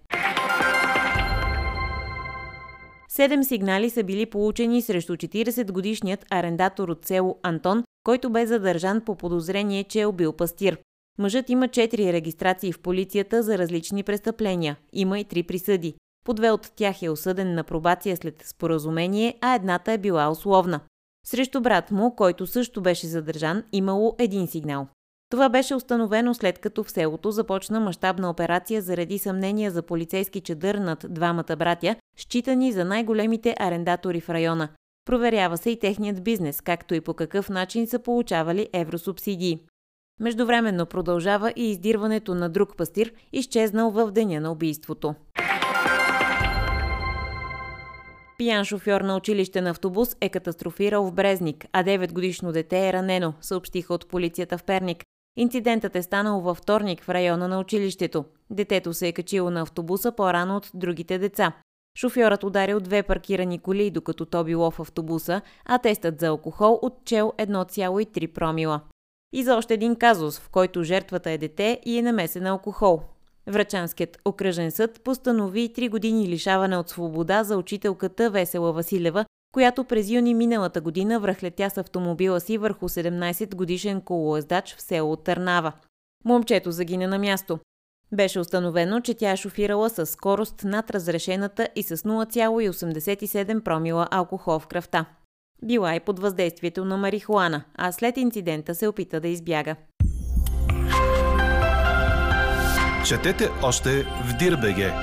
Седем 3.13 3.43
сигнали 3.43 3.89
са 3.89 4.03
били 4.03 4.25
получени 4.25 4.81
срещу 4.81 5.15
40-годишният 5.15 6.25
арендатор 6.29 6.89
от 6.89 7.05
село 7.05 7.39
Антон, 7.43 7.83
който 8.03 8.29
бе 8.29 8.45
задържан 8.45 9.01
по 9.01 9.15
подозрение, 9.15 9.83
че 9.83 10.01
е 10.01 10.05
убил 10.05 10.33
пастир. 10.33 10.77
Мъжът 11.19 11.49
има 11.49 11.67
4 11.67 12.11
регистрации 12.11 12.73
в 12.73 12.79
полицията 12.79 13.43
за 13.43 13.57
различни 13.57 14.03
престъпления. 14.03 14.77
Има 14.93 15.19
и 15.19 15.23
три 15.23 15.43
присъди. 15.43 15.95
По 16.25 16.33
две 16.33 16.51
от 16.51 16.71
тях 16.75 17.01
е 17.01 17.09
осъден 17.09 17.53
на 17.53 17.63
пробация 17.63 18.17
след 18.17 18.43
споразумение, 18.45 19.37
а 19.41 19.55
едната 19.55 19.91
е 19.91 19.97
била 19.97 20.31
условна. 20.31 20.79
Срещу 21.25 21.61
брат 21.61 21.91
му, 21.91 22.15
който 22.15 22.47
също 22.47 22.81
беше 22.81 23.07
задържан, 23.07 23.63
имало 23.71 24.15
един 24.19 24.47
сигнал. 24.47 24.87
Това 25.31 25.49
беше 25.49 25.75
установено 25.75 26.33
след 26.33 26.59
като 26.59 26.83
в 26.83 26.91
селото 26.91 27.31
започна 27.31 27.79
мащабна 27.79 28.29
операция 28.29 28.81
заради 28.81 29.19
съмнения 29.19 29.71
за 29.71 29.81
полицейски 29.81 30.41
чадър 30.41 30.75
над 30.75 31.05
двамата 31.09 31.55
братя, 31.57 31.95
считани 32.17 32.71
за 32.71 32.85
най-големите 32.85 33.55
арендатори 33.59 34.21
в 34.21 34.29
района. 34.29 34.69
Проверява 35.05 35.57
се 35.57 35.69
и 35.69 35.79
техният 35.79 36.23
бизнес, 36.23 36.61
както 36.61 36.95
и 36.95 37.01
по 37.01 37.13
какъв 37.13 37.49
начин 37.49 37.87
са 37.87 37.99
получавали 37.99 38.69
евросубсидии. 38.73 39.59
Междувременно 40.19 40.85
продължава 40.85 41.53
и 41.55 41.71
издирването 41.71 42.35
на 42.35 42.49
друг 42.49 42.77
пастир, 42.77 43.13
изчезнал 43.33 43.91
в 43.91 44.11
деня 44.11 44.41
на 44.41 44.51
убийството. 44.51 45.15
Пиян 48.37 48.65
шофьор 48.65 49.01
на 49.01 49.17
училище 49.17 49.61
на 49.61 49.69
автобус 49.69 50.15
е 50.21 50.29
катастрофирал 50.29 51.05
в 51.05 51.13
Брезник, 51.13 51.65
а 51.73 51.83
9-годишно 51.83 52.51
дете 52.51 52.87
е 52.87 52.93
ранено, 52.93 53.33
съобщиха 53.41 53.93
от 53.93 54.07
полицията 54.07 54.57
в 54.57 54.63
Перник. 54.63 55.03
Инцидентът 55.37 55.95
е 55.95 56.01
станал 56.01 56.41
във 56.41 56.57
вторник 56.57 57.03
в 57.03 57.09
района 57.09 57.47
на 57.47 57.59
училището. 57.59 58.25
Детето 58.49 58.93
се 58.93 59.07
е 59.07 59.11
качило 59.11 59.49
на 59.49 59.61
автобуса 59.61 60.11
по-рано 60.11 60.57
от 60.57 60.71
другите 60.73 61.17
деца. 61.17 61.53
Шофьорът 61.99 62.43
ударил 62.43 62.79
две 62.79 63.03
паркирани 63.03 63.59
коли, 63.59 63.91
докато 63.91 64.25
то 64.25 64.43
било 64.43 64.71
в 64.71 64.79
автобуса, 64.79 65.41
а 65.65 65.77
тестът 65.77 66.19
за 66.19 66.27
алкохол 66.27 66.79
отчел 66.81 67.33
1,3 67.37 68.33
промила. 68.33 68.81
И 69.33 69.43
за 69.43 69.55
още 69.55 69.73
един 69.73 69.95
казус, 69.95 70.39
в 70.39 70.49
който 70.49 70.83
жертвата 70.83 71.31
е 71.31 71.37
дете 71.37 71.81
и 71.85 71.97
е 71.97 72.01
намесен 72.01 72.45
алкохол. 72.45 73.01
Врачанският 73.47 74.17
окръжен 74.25 74.71
съд 74.71 75.01
постанови 75.03 75.73
3 75.73 75.89
години 75.89 76.27
лишаване 76.27 76.77
от 76.77 76.89
свобода 76.89 77.43
за 77.43 77.57
учителката 77.57 78.29
Весела 78.29 78.73
Василева, 78.73 79.25
която 79.51 79.83
през 79.83 80.09
юни 80.09 80.33
миналата 80.33 80.81
година 80.81 81.19
връхлетя 81.19 81.69
с 81.69 81.77
автомобила 81.77 82.39
си 82.39 82.57
върху 82.57 82.89
17 82.89 83.55
годишен 83.55 84.01
колоездач 84.01 84.75
в 84.75 84.81
село 84.81 85.15
Търнава. 85.15 85.71
Момчето 86.25 86.71
загина 86.71 87.07
на 87.07 87.19
място. 87.19 87.59
Беше 88.11 88.39
установено, 88.39 89.01
че 89.01 89.13
тя 89.13 89.31
е 89.31 89.37
шофирала 89.37 89.89
с 89.89 90.05
скорост 90.05 90.63
над 90.63 90.91
разрешената 90.91 91.67
и 91.75 91.83
с 91.83 91.97
0,87 91.97 93.63
промила 93.63 94.07
алкохол 94.11 94.59
в 94.59 94.67
кръвта. 94.67 95.05
Била 95.65 95.95
и 95.95 95.99
под 95.99 96.19
въздействието 96.19 96.85
на 96.85 96.97
марихуана, 96.97 97.63
а 97.75 97.91
след 97.91 98.17
инцидента 98.17 98.75
се 98.75 98.87
опита 98.87 99.19
да 99.19 99.27
избяга. 99.27 99.75
Четете 103.05 103.49
още 103.63 104.03
в 104.03 104.37
Дирбеге. 104.39 104.93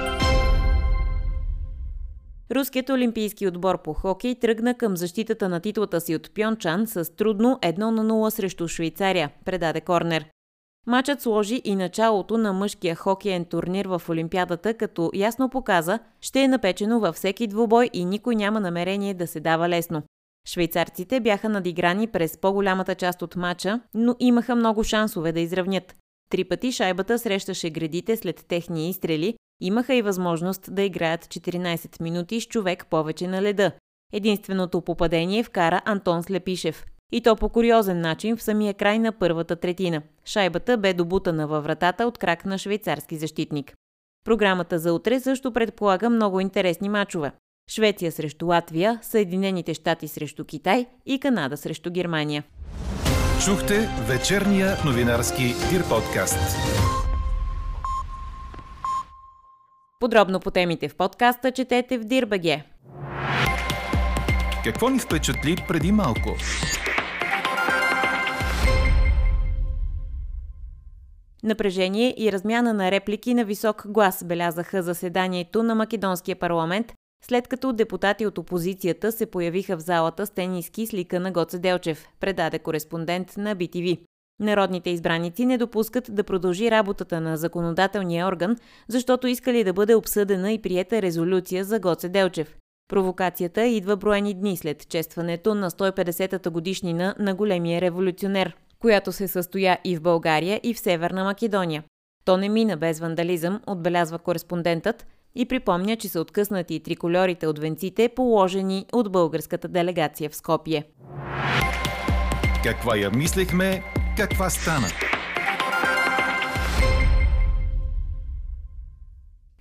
Руският 2.51 2.91
олимпийски 2.91 3.47
отбор 3.47 3.83
по 3.83 3.93
хокей 3.93 4.35
тръгна 4.35 4.75
към 4.75 4.97
защитата 4.97 5.49
на 5.49 5.61
титлата 5.61 6.01
си 6.01 6.15
от 6.15 6.35
Пьончан 6.35 6.87
с 6.87 7.17
трудно 7.17 7.59
1 7.63 7.79
на 7.79 8.05
0 8.05 8.31
срещу 8.31 8.69
Швейцария, 8.69 9.31
предаде 9.45 9.81
Корнер. 9.81 10.25
Матчът 10.87 11.23
сложи 11.23 11.63
и 11.65 11.77
началото 11.77 12.39
на 12.39 12.53
мъжкия 12.53 12.97
хокеен 12.97 13.45
турнир 13.45 13.87
в 13.87 14.03
Олимпиадата, 14.09 14.75
като 14.75 15.11
ясно 15.15 15.49
показа, 15.49 15.99
ще 16.21 16.43
е 16.43 16.49
напечено 16.49 17.01
във 17.01 17.15
всеки 17.15 17.47
двубой 17.47 17.91
и 17.93 18.05
никой 18.05 18.37
няма 18.37 18.61
намерение 18.61 19.15
да 19.15 19.27
се 19.27 19.41
дава 19.41 19.69
лесно. 19.69 20.03
Швейцарците 20.49 21.21
бяха 21.21 21.49
надиграни 21.49 22.07
през 22.07 22.39
по-голямата 22.39 22.95
част 22.95 23.23
от 23.23 23.37
матча, 23.37 23.81
но 23.95 24.17
имаха 24.21 24.57
много 24.57 24.85
шансове 24.85 25.33
да 25.33 25.41
изравнят. 25.41 25.97
Три 26.31 26.45
пъти 26.45 26.73
шайбата 26.73 27.19
срещаше 27.19 27.71
градите 27.71 28.17
след 28.17 28.45
техни 28.49 28.89
изстрели, 28.89 29.35
имаха 29.61 29.95
и 29.95 30.03
възможност 30.03 30.75
да 30.75 30.83
играят 30.83 31.25
14 31.25 32.01
минути 32.01 32.41
с 32.41 32.47
човек 32.47 32.87
повече 32.87 33.29
на 33.29 33.43
леда. 33.43 33.73
Единственото 34.13 34.81
попадение 34.81 35.43
вкара 35.43 35.83
Антон 35.85 36.23
Слепишев. 36.23 36.85
И 37.13 37.21
то 37.21 37.37
по 37.37 37.49
куриозен 37.49 38.01
начин 38.01 38.37
в 38.37 38.43
самия 38.43 38.75
край 38.75 38.99
на 38.99 39.13
първата 39.13 39.57
третина. 39.57 40.03
Шайбата 40.25 40.77
бе 40.77 40.95
добутана 40.95 41.47
във 41.47 41.65
вратата 41.65 42.07
от 42.07 42.19
крак 42.19 42.45
на 42.45 42.59
швейцарски 42.59 43.17
защитник. 43.17 43.75
Програмата 44.25 44.79
за 44.79 44.93
утре 44.93 45.21
също 45.21 45.53
предполага 45.53 46.11
много 46.11 46.41
интересни 46.41 46.89
мачове. 46.89 47.33
Швеция 47.71 48.13
срещу 48.13 48.47
Латвия, 48.47 48.99
Съединените 49.03 49.75
щати 49.75 50.09
срещу 50.09 50.45
Китай 50.45 50.87
и 51.07 51.21
Канада 51.21 51.57
срещу 51.57 51.91
Германия. 51.91 52.45
Чухте 53.45 53.89
вечерния 54.09 54.77
новинарски 54.85 55.55
Дир 55.71 55.89
подкаст. 55.89 56.39
Подробно 60.01 60.41
по 60.41 60.51
темите 60.51 60.89
в 60.89 60.97
подкаста 60.97 61.53
четете 61.53 61.99
в 61.99 62.05
Дирбаге. 62.05 62.65
Какво 64.65 64.89
ни 64.89 64.99
впечатли 64.99 65.57
преди 65.69 65.93
малко? 65.93 66.37
Напрежение 71.43 72.15
и 72.19 72.33
размяна 72.33 72.75
на 72.75 72.91
реплики 72.91 73.35
на 73.35 73.45
висок 73.45 73.83
глас 73.87 74.25
белязаха 74.25 74.83
заседанието 74.83 75.63
на 75.63 75.75
Македонския 75.75 76.37
парламент, 76.37 76.93
след 77.25 77.49
като 77.49 77.73
депутати 77.73 78.27
от 78.27 78.39
опозицията 78.39 79.13
се 79.13 79.31
появиха 79.31 79.77
в 79.77 79.81
залата 79.81 80.27
с 80.27 80.31
тениски 80.31 80.87
с 80.87 80.95
лика 80.95 81.21
на 81.21 81.33
Гоце 81.33 81.59
Делчев, 81.59 82.09
предаде 82.21 82.59
кореспондент 82.59 83.37
на 83.37 83.57
BTV. 83.57 83.99
Народните 84.41 84.91
избраници 84.91 85.47
не 85.47 85.59
допускат 85.59 86.15
да 86.15 86.25
продължи 86.25 86.71
работата 86.71 87.21
на 87.21 87.37
законодателния 87.37 88.27
орган, 88.27 88.57
защото 88.89 89.27
искали 89.27 89.65
да 89.65 89.73
бъде 89.73 89.95
обсъдена 89.95 90.53
и 90.53 90.63
приета 90.63 91.03
резолюция 91.03 91.65
за 91.65 91.79
Гоце 91.79 92.09
Делчев. 92.09 92.57
Провокацията 92.89 93.67
идва 93.67 93.97
броени 93.97 94.35
дни 94.35 94.57
след 94.57 94.89
честването 94.89 95.55
на 95.55 95.71
150-та 95.71 96.51
годишнина 96.51 97.15
на 97.19 97.35
големия 97.35 97.81
революционер, 97.81 98.57
която 98.79 99.13
се 99.13 99.29
състоя 99.29 99.79
и 99.85 99.97
в 99.97 100.03
България, 100.03 100.61
и 100.63 100.75
в 100.75 100.79
Северна 100.79 101.25
Македония. 101.25 101.85
То 102.25 102.37
не 102.37 102.49
мина 102.49 102.77
без 102.77 103.01
вандализъм, 103.01 103.61
отбелязва 103.67 104.19
кореспондентът, 104.19 105.07
и 105.35 105.47
припомня, 105.47 105.97
че 105.97 106.09
са 106.09 106.21
откъснати 106.21 106.75
и 106.75 106.81
триколорите 106.81 107.47
от 107.47 107.59
венците, 107.59 108.09
положени 108.17 108.87
от 108.93 109.13
българската 109.13 109.69
делегация 109.69 110.31
в 110.31 110.37
Скопие. 110.37 110.85
Каква 112.65 112.97
я 112.97 113.11
мислехме, 113.11 113.83
каква 114.19 114.51
стана? 114.51 114.87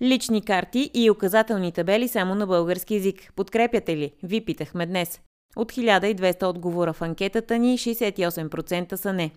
Лични 0.01 0.41
карти 0.41 0.91
и 0.93 1.11
указателни 1.11 1.71
табели 1.71 2.07
само 2.07 2.35
на 2.35 2.47
български 2.47 2.93
язик. 2.93 3.33
Подкрепяте 3.35 3.97
ли? 3.97 4.11
Ви 4.23 4.45
питахме 4.45 4.85
днес. 4.85 5.21
От 5.55 5.71
1200 5.71 6.43
отговора 6.43 6.93
в 6.93 7.01
анкетата 7.01 7.57
ни 7.57 7.77
68% 7.77 8.95
са 8.95 9.13
не. 9.13 9.31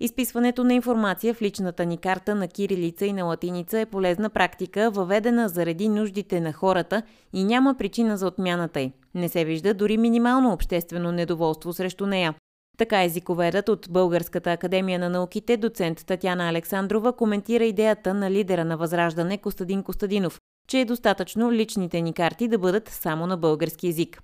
Изписването 0.00 0.64
на 0.64 0.74
информация 0.74 1.34
в 1.34 1.42
личната 1.42 1.86
ни 1.86 1.98
карта 1.98 2.34
на 2.34 2.48
кирилица 2.48 3.06
и 3.06 3.12
на 3.12 3.24
латиница 3.24 3.80
е 3.80 3.86
полезна 3.86 4.30
практика, 4.30 4.90
въведена 4.90 5.48
заради 5.48 5.88
нуждите 5.88 6.40
на 6.40 6.52
хората 6.52 7.02
и 7.32 7.44
няма 7.44 7.74
причина 7.74 8.16
за 8.16 8.26
отмяната 8.26 8.80
й. 8.80 8.92
Не 9.14 9.28
се 9.28 9.44
вижда 9.44 9.74
дори 9.74 9.96
минимално 9.96 10.52
обществено 10.52 11.12
недоволство 11.12 11.72
срещу 11.72 12.06
нея. 12.06 12.34
Така 12.76 13.04
езиковедът 13.04 13.68
от 13.68 13.86
Българската 13.90 14.52
академия 14.52 14.98
на 14.98 15.08
науките, 15.08 15.56
доцент 15.56 16.06
Татяна 16.06 16.48
Александрова, 16.48 17.12
коментира 17.12 17.64
идеята 17.64 18.14
на 18.14 18.30
лидера 18.30 18.64
на 18.64 18.76
Възраждане 18.76 19.38
Костадин 19.38 19.82
Костадинов, 19.82 20.40
че 20.68 20.80
е 20.80 20.84
достатъчно 20.84 21.52
личните 21.52 22.00
ни 22.00 22.12
карти 22.12 22.48
да 22.48 22.58
бъдат 22.58 22.88
само 22.88 23.26
на 23.26 23.36
български 23.36 23.86
язик. 23.86 24.22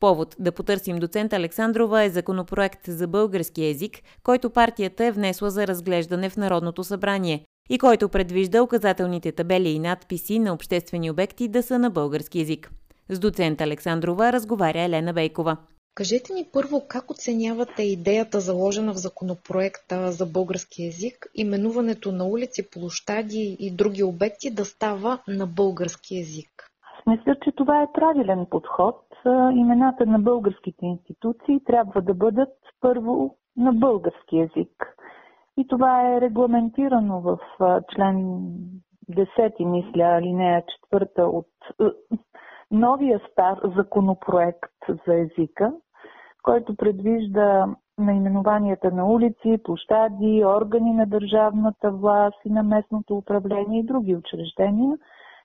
Повод 0.00 0.36
да 0.38 0.52
потърсим 0.52 0.98
доцент 0.98 1.32
Александрова 1.32 2.02
е 2.02 2.10
законопроект 2.10 2.80
за 2.86 3.06
български 3.06 3.64
език, 3.64 3.98
който 4.22 4.50
партията 4.50 5.04
е 5.04 5.12
внесла 5.12 5.50
за 5.50 5.66
разглеждане 5.66 6.30
в 6.30 6.36
Народното 6.36 6.84
събрание 6.84 7.44
и 7.70 7.78
който 7.78 8.08
предвижда 8.08 8.62
указателните 8.62 9.32
табели 9.32 9.68
и 9.68 9.78
надписи 9.78 10.38
на 10.38 10.52
обществени 10.52 11.10
обекти 11.10 11.48
да 11.48 11.62
са 11.62 11.78
на 11.78 11.90
български 11.90 12.40
език. 12.40 12.72
С 13.08 13.18
доцент 13.18 13.60
Александрова 13.60 14.32
разговаря 14.32 14.80
Елена 14.80 15.12
Бейкова. 15.12 15.56
Кажете 15.94 16.32
ни 16.32 16.44
първо 16.52 16.82
как 16.88 17.10
оценявате 17.10 17.82
идеята 17.82 18.40
заложена 18.40 18.92
в 18.92 18.96
законопроекта 18.96 20.12
за 20.12 20.26
български 20.26 20.82
язик, 20.82 21.26
именуването 21.34 22.12
на 22.12 22.24
улици, 22.24 22.70
площади 22.70 23.56
и 23.60 23.76
други 23.76 24.02
обекти 24.02 24.54
да 24.54 24.64
става 24.64 25.18
на 25.28 25.46
български 25.46 26.16
язик? 26.16 26.70
мисля, 27.06 27.36
че 27.44 27.52
това 27.52 27.82
е 27.82 27.92
правилен 27.92 28.46
подход. 28.50 28.96
Имената 29.54 30.06
на 30.06 30.18
българските 30.18 30.86
институции 30.86 31.64
трябва 31.64 32.02
да 32.02 32.14
бъдат 32.14 32.54
първо 32.80 33.36
на 33.56 33.72
български 33.72 34.36
язик. 34.36 34.96
И 35.56 35.66
това 35.68 36.16
е 36.16 36.20
регламентирано 36.20 37.20
в 37.20 37.38
член 37.94 38.16
10, 39.10 39.64
мисля, 39.64 40.02
алинея 40.02 40.62
4 40.92 41.22
от 41.22 41.46
новия 42.70 43.20
стар 43.32 43.58
законопроект 43.76 44.72
за 45.06 45.14
езика, 45.14 45.72
който 46.42 46.76
предвижда 46.76 47.66
наименованията 47.98 48.90
на 48.90 49.06
улици, 49.06 49.62
площади, 49.64 50.44
органи 50.44 50.92
на 50.92 51.06
държавната 51.06 51.90
власт 51.90 52.38
и 52.44 52.50
на 52.50 52.62
местното 52.62 53.16
управление 53.16 53.80
и 53.80 53.86
други 53.86 54.16
учреждения, 54.16 54.98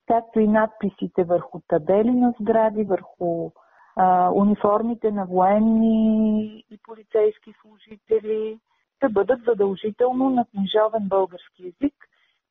както 0.08 0.40
и 0.40 0.48
надписите 0.48 1.24
върху 1.24 1.60
табели 1.68 2.12
на 2.12 2.34
сгради, 2.42 2.84
върху 2.84 3.52
а, 3.96 4.32
униформите 4.34 5.12
на 5.12 5.26
военни 5.26 6.44
и 6.72 6.80
полицейски 6.84 7.54
служители, 7.62 8.60
да 9.02 9.10
бъдат 9.10 9.40
задължително 9.46 10.30
на 10.30 10.46
книжовен 10.46 11.08
български 11.10 11.64
язик, 11.64 11.96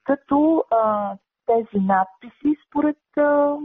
като 0.04 0.64
а, 0.71 1.16
тези 1.47 1.85
надписи, 1.85 2.57
според 2.69 2.99
а, 3.16 3.57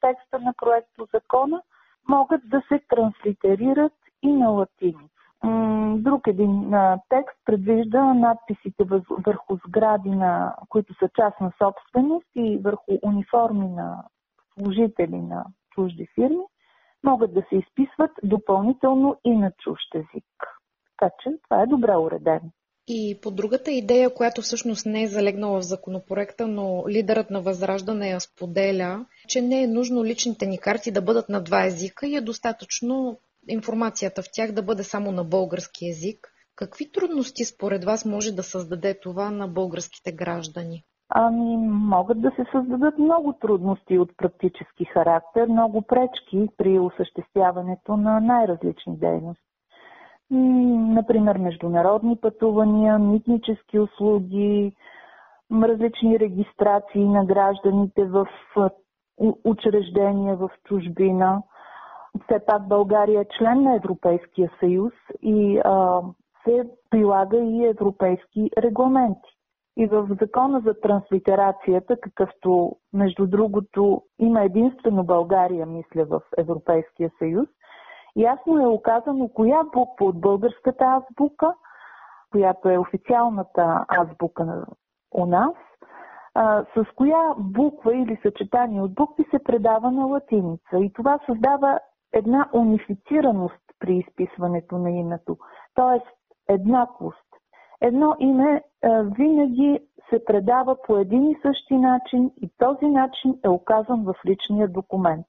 текста 0.00 0.38
на 0.38 0.54
проекто 0.56 1.08
закона, 1.14 1.62
могат 2.08 2.40
да 2.44 2.62
се 2.68 2.80
транслитерират 2.88 3.92
и 4.22 4.32
на 4.32 4.48
латиница. 4.48 5.14
Друг 5.96 6.26
един 6.26 6.74
текст 7.08 7.36
предвижда 7.44 8.14
надписите 8.14 8.84
върху 9.26 9.56
сгради, 9.66 10.10
на, 10.10 10.56
които 10.68 10.94
са 10.94 11.08
частна 11.16 11.52
собственост 11.62 12.26
и 12.34 12.58
върху 12.58 12.98
униформи 13.02 13.68
на 13.68 14.04
служители 14.54 15.16
на 15.16 15.44
чужди 15.70 16.06
фирми, 16.14 16.44
могат 17.04 17.34
да 17.34 17.42
се 17.48 17.56
изписват 17.56 18.10
допълнително 18.22 19.16
и 19.24 19.36
на 19.36 19.52
чужд 19.52 19.94
език. 19.94 20.24
Така 20.98 21.14
че 21.22 21.30
това 21.42 21.62
е 21.62 21.66
добре 21.66 21.96
уредено. 21.96 22.50
И 22.90 23.18
по 23.22 23.30
другата 23.30 23.70
идея, 23.70 24.14
която 24.14 24.42
всъщност 24.42 24.86
не 24.86 25.02
е 25.02 25.08
залегнала 25.08 25.60
в 25.60 25.64
законопроекта, 25.64 26.46
но 26.46 26.84
лидерът 26.88 27.30
на 27.30 27.40
Възраждане 27.40 28.08
я 28.08 28.20
споделя, 28.20 29.06
че 29.28 29.42
не 29.42 29.62
е 29.62 29.66
нужно 29.66 30.04
личните 30.04 30.46
ни 30.46 30.58
карти 30.58 30.90
да 30.90 31.02
бъдат 31.02 31.28
на 31.28 31.40
два 31.40 31.66
езика 31.66 32.06
и 32.06 32.16
е 32.16 32.20
достатъчно 32.20 33.18
информацията 33.48 34.22
в 34.22 34.26
тях 34.32 34.52
да 34.52 34.62
бъде 34.62 34.82
само 34.82 35.12
на 35.12 35.24
български 35.24 35.86
язик. 35.86 36.28
Какви 36.56 36.92
трудности 36.92 37.44
според 37.44 37.84
вас 37.84 38.04
може 38.04 38.32
да 38.32 38.42
създаде 38.42 39.00
това 39.00 39.30
на 39.30 39.48
българските 39.48 40.12
граждани? 40.12 40.84
Ами, 41.08 41.56
могат 41.68 42.20
да 42.20 42.30
се 42.36 42.44
създадат 42.52 42.98
много 42.98 43.32
трудности 43.32 43.98
от 43.98 44.16
практически 44.16 44.84
характер, 44.84 45.46
много 45.46 45.82
пречки 45.82 46.46
при 46.56 46.78
осъществяването 46.78 47.96
на 47.96 48.20
най-различни 48.20 48.96
дейности. 48.96 49.47
Например, 50.30 51.36
международни 51.36 52.16
пътувания, 52.16 52.98
митнически 52.98 53.78
услуги, 53.78 54.72
различни 55.52 56.20
регистрации 56.20 57.04
на 57.04 57.24
гражданите 57.24 58.04
в 58.04 58.26
учреждения 59.44 60.36
в 60.36 60.50
чужбина– 60.64 61.42
все 62.24 62.38
пак 62.46 62.68
България 62.68 63.20
е 63.20 63.38
член 63.38 63.62
на 63.62 63.74
Европейския 63.76 64.50
съюз 64.60 64.92
и 65.22 65.60
а, 65.64 66.02
се 66.44 66.70
прилага 66.90 67.36
и 67.38 67.66
европейски 67.66 68.50
регламенти. 68.58 69.30
И 69.76 69.86
в 69.86 70.08
закона 70.20 70.60
за 70.60 70.80
транслитерацията, 70.80 71.96
какъвто 72.00 72.76
между 72.92 73.26
другото 73.26 74.02
има 74.18 74.42
единствено 74.42 75.04
България, 75.04 75.66
мисля, 75.66 76.04
в 76.04 76.20
Европейския 76.38 77.10
съюз, 77.18 77.48
ясно 78.18 78.58
е 78.62 78.66
оказано 78.66 79.28
коя 79.28 79.62
буква 79.62 80.06
от 80.06 80.20
българската 80.20 80.84
азбука, 80.84 81.54
която 82.30 82.68
е 82.68 82.78
официалната 82.78 83.84
азбука 83.88 84.66
у 85.14 85.26
нас, 85.26 85.54
с 86.74 86.84
коя 86.96 87.34
буква 87.38 87.96
или 87.96 88.18
съчетание 88.22 88.82
от 88.82 88.94
букви 88.94 89.24
се 89.30 89.38
предава 89.44 89.90
на 89.90 90.06
латиница. 90.06 90.78
И 90.78 90.92
това 90.92 91.18
създава 91.26 91.80
една 92.12 92.48
унифицираност 92.54 93.62
при 93.78 93.96
изписването 93.96 94.78
на 94.78 94.90
името, 94.90 95.36
т.е. 95.74 96.00
еднаквост. 96.52 97.28
Едно 97.80 98.16
име 98.18 98.62
винаги 99.02 99.80
се 100.10 100.24
предава 100.24 100.76
по 100.86 100.96
един 100.96 101.30
и 101.30 101.38
същи 101.42 101.76
начин 101.76 102.30
и 102.42 102.50
този 102.58 102.86
начин 102.86 103.38
е 103.44 103.48
оказан 103.48 104.04
в 104.04 104.14
личния 104.26 104.68
документ. 104.68 105.26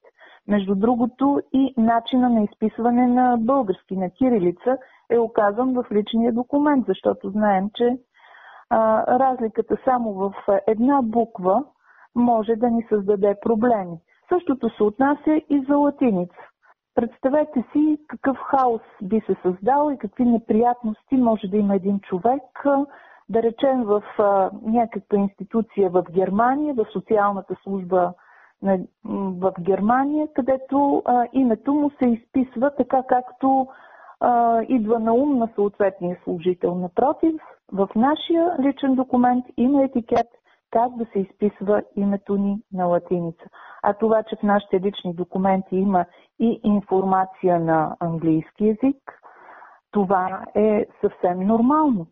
Между 0.50 0.74
другото 0.74 1.40
и 1.52 1.74
начина 1.76 2.28
на 2.28 2.42
изписване 2.42 3.06
на 3.06 3.36
български 3.40 3.96
на 3.96 4.10
кирилица 4.10 4.78
е 5.10 5.18
оказан 5.18 5.72
в 5.72 5.84
личния 5.92 6.32
документ, 6.32 6.86
защото 6.88 7.30
знаем, 7.30 7.70
че 7.74 7.98
а, 8.70 9.04
разликата 9.18 9.76
само 9.84 10.12
в 10.14 10.34
една 10.66 11.02
буква 11.02 11.64
може 12.14 12.56
да 12.56 12.70
ни 12.70 12.86
създаде 12.88 13.36
проблеми. 13.40 13.98
Същото 14.28 14.70
се 14.70 14.82
отнася 14.82 15.40
и 15.48 15.64
за 15.68 15.76
латиница. 15.76 16.36
Представете 16.94 17.64
си 17.72 17.98
какъв 18.08 18.36
хаос 18.36 18.82
би 19.02 19.20
се 19.26 19.36
създал 19.42 19.90
и 19.90 19.98
какви 19.98 20.24
неприятности 20.24 21.16
може 21.16 21.48
да 21.48 21.56
има 21.56 21.74
един 21.74 22.00
човек, 22.00 22.42
да 23.28 23.42
речем 23.42 23.84
в 23.84 24.02
някаква 24.62 25.18
институция 25.18 25.90
в 25.90 26.04
Германия, 26.10 26.74
в 26.74 26.86
социалната 26.92 27.56
служба 27.62 28.12
в 29.04 29.52
Германия, 29.60 30.28
където 30.34 31.02
а, 31.04 31.26
името 31.32 31.74
му 31.74 31.90
се 31.90 32.06
изписва 32.06 32.70
така, 32.76 33.02
както 33.08 33.66
а, 34.20 34.62
идва 34.68 34.98
на 34.98 35.12
ум 35.12 35.38
на 35.38 35.48
съответния 35.54 36.18
служител. 36.24 36.74
Напротив, 36.74 37.34
в 37.72 37.88
нашия 37.96 38.56
личен 38.62 38.94
документ 38.94 39.44
има 39.56 39.84
етикет 39.84 40.26
как 40.70 40.96
да 40.96 41.04
се 41.12 41.18
изписва 41.18 41.82
името 41.96 42.36
ни 42.36 42.62
на 42.72 42.86
латиница. 42.86 43.44
А 43.82 43.94
това, 43.94 44.22
че 44.22 44.36
в 44.36 44.42
нашите 44.42 44.80
лични 44.80 45.14
документи 45.14 45.76
има 45.76 46.04
и 46.38 46.60
информация 46.64 47.60
на 47.60 47.96
английски 48.00 48.66
язик, 48.66 49.20
това 49.90 50.44
е 50.54 50.86
съвсем 51.00 51.40
нормално. 51.40 52.06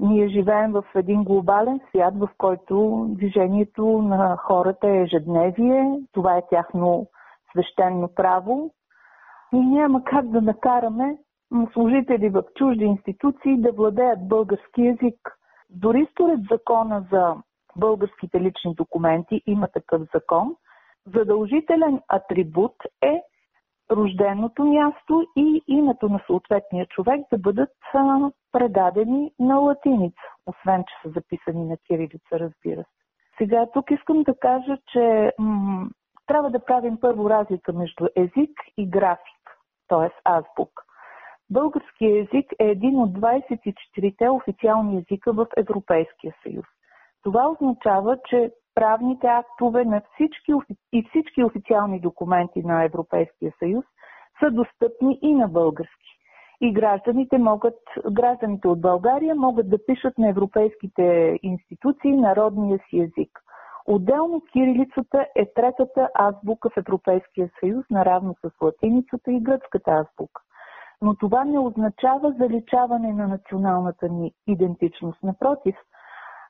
Ние 0.00 0.28
живеем 0.28 0.72
в 0.72 0.84
един 0.94 1.24
глобален 1.24 1.80
свят, 1.88 2.14
в 2.18 2.28
който 2.38 3.06
движението 3.08 3.86
на 3.86 4.36
хората 4.36 4.88
е 4.88 5.02
ежедневие, 5.02 6.00
това 6.12 6.36
е 6.36 6.46
тяхно 6.50 7.06
свещено 7.50 8.08
право. 8.14 8.70
И 9.52 9.58
няма 9.58 10.04
как 10.04 10.28
да 10.28 10.40
накараме 10.40 11.18
служители 11.72 12.28
в 12.28 12.42
чужди 12.54 12.84
институции 12.84 13.56
да 13.56 13.72
владеят 13.72 14.28
български 14.28 14.82
язик. 14.82 15.38
Дори 15.70 16.08
според 16.12 16.40
закона 16.50 17.06
за 17.12 17.36
българските 17.76 18.40
лични 18.40 18.74
документи, 18.74 19.42
има 19.46 19.68
такъв 19.68 20.02
закон, 20.14 20.56
задължителен 21.14 22.00
атрибут 22.08 22.74
е 23.02 23.22
рожденото 23.90 24.64
място 24.64 25.26
и 25.36 25.62
името 25.66 26.08
на 26.08 26.20
съответния 26.26 26.86
човек 26.86 27.20
да 27.32 27.38
бъдат 27.38 27.70
предадени 28.52 29.32
на 29.38 29.58
латиница, 29.58 30.22
освен 30.46 30.84
че 30.84 30.94
са 31.02 31.14
записани 31.14 31.64
на 31.64 31.76
кирилица, 31.76 32.32
разбира 32.32 32.82
се. 32.82 32.98
Сега 33.38 33.66
тук 33.72 33.90
искам 33.90 34.22
да 34.22 34.38
кажа, 34.38 34.78
че 34.92 35.32
м- 35.38 35.88
трябва 36.26 36.50
да 36.50 36.64
правим 36.64 37.00
първо 37.00 37.30
разлика 37.30 37.72
между 37.72 38.06
език 38.16 38.60
и 38.76 38.90
график, 38.90 39.58
т.е. 39.88 40.10
азбук. 40.24 40.70
Българският 41.50 42.28
език 42.28 42.52
е 42.58 42.64
един 42.64 42.98
от 43.00 43.10
24-те 43.10 44.28
официални 44.28 44.98
езика 44.98 45.32
в 45.32 45.46
Европейския 45.56 46.34
съюз. 46.42 46.66
Това 47.22 47.48
означава, 47.48 48.18
че 48.28 48.52
правните 48.74 49.26
актове 49.26 49.84
на 49.84 50.02
всички 50.14 50.52
и 50.92 51.04
всички 51.08 51.44
официални 51.44 52.00
документи 52.00 52.62
на 52.62 52.84
Европейския 52.84 53.52
съюз 53.58 53.84
са 54.40 54.50
достъпни 54.50 55.18
и 55.22 55.34
на 55.34 55.48
български. 55.48 56.07
И 56.60 56.72
гражданите, 56.72 57.38
могат, 57.38 57.78
гражданите 58.10 58.68
от 58.68 58.80
България 58.80 59.34
могат 59.34 59.70
да 59.70 59.86
пишат 59.86 60.18
на 60.18 60.28
европейските 60.28 61.38
институции 61.42 62.12
народния 62.12 62.78
си 62.90 63.00
език. 63.00 63.40
Отделно 63.86 64.42
кирилицата 64.52 65.26
е 65.36 65.52
третата 65.54 66.08
азбука 66.14 66.70
в 66.70 66.76
Европейския 66.76 67.50
съюз, 67.60 67.84
наравно 67.90 68.34
с 68.34 68.50
латиницата 68.62 69.32
и 69.32 69.40
гръцката 69.40 69.90
азбука. 69.90 70.42
Но 71.02 71.16
това 71.16 71.44
не 71.44 71.58
означава 71.58 72.34
заличаване 72.38 73.12
на 73.12 73.28
националната 73.28 74.08
ни 74.08 74.32
идентичност. 74.46 75.22
Напротив– 75.22 75.76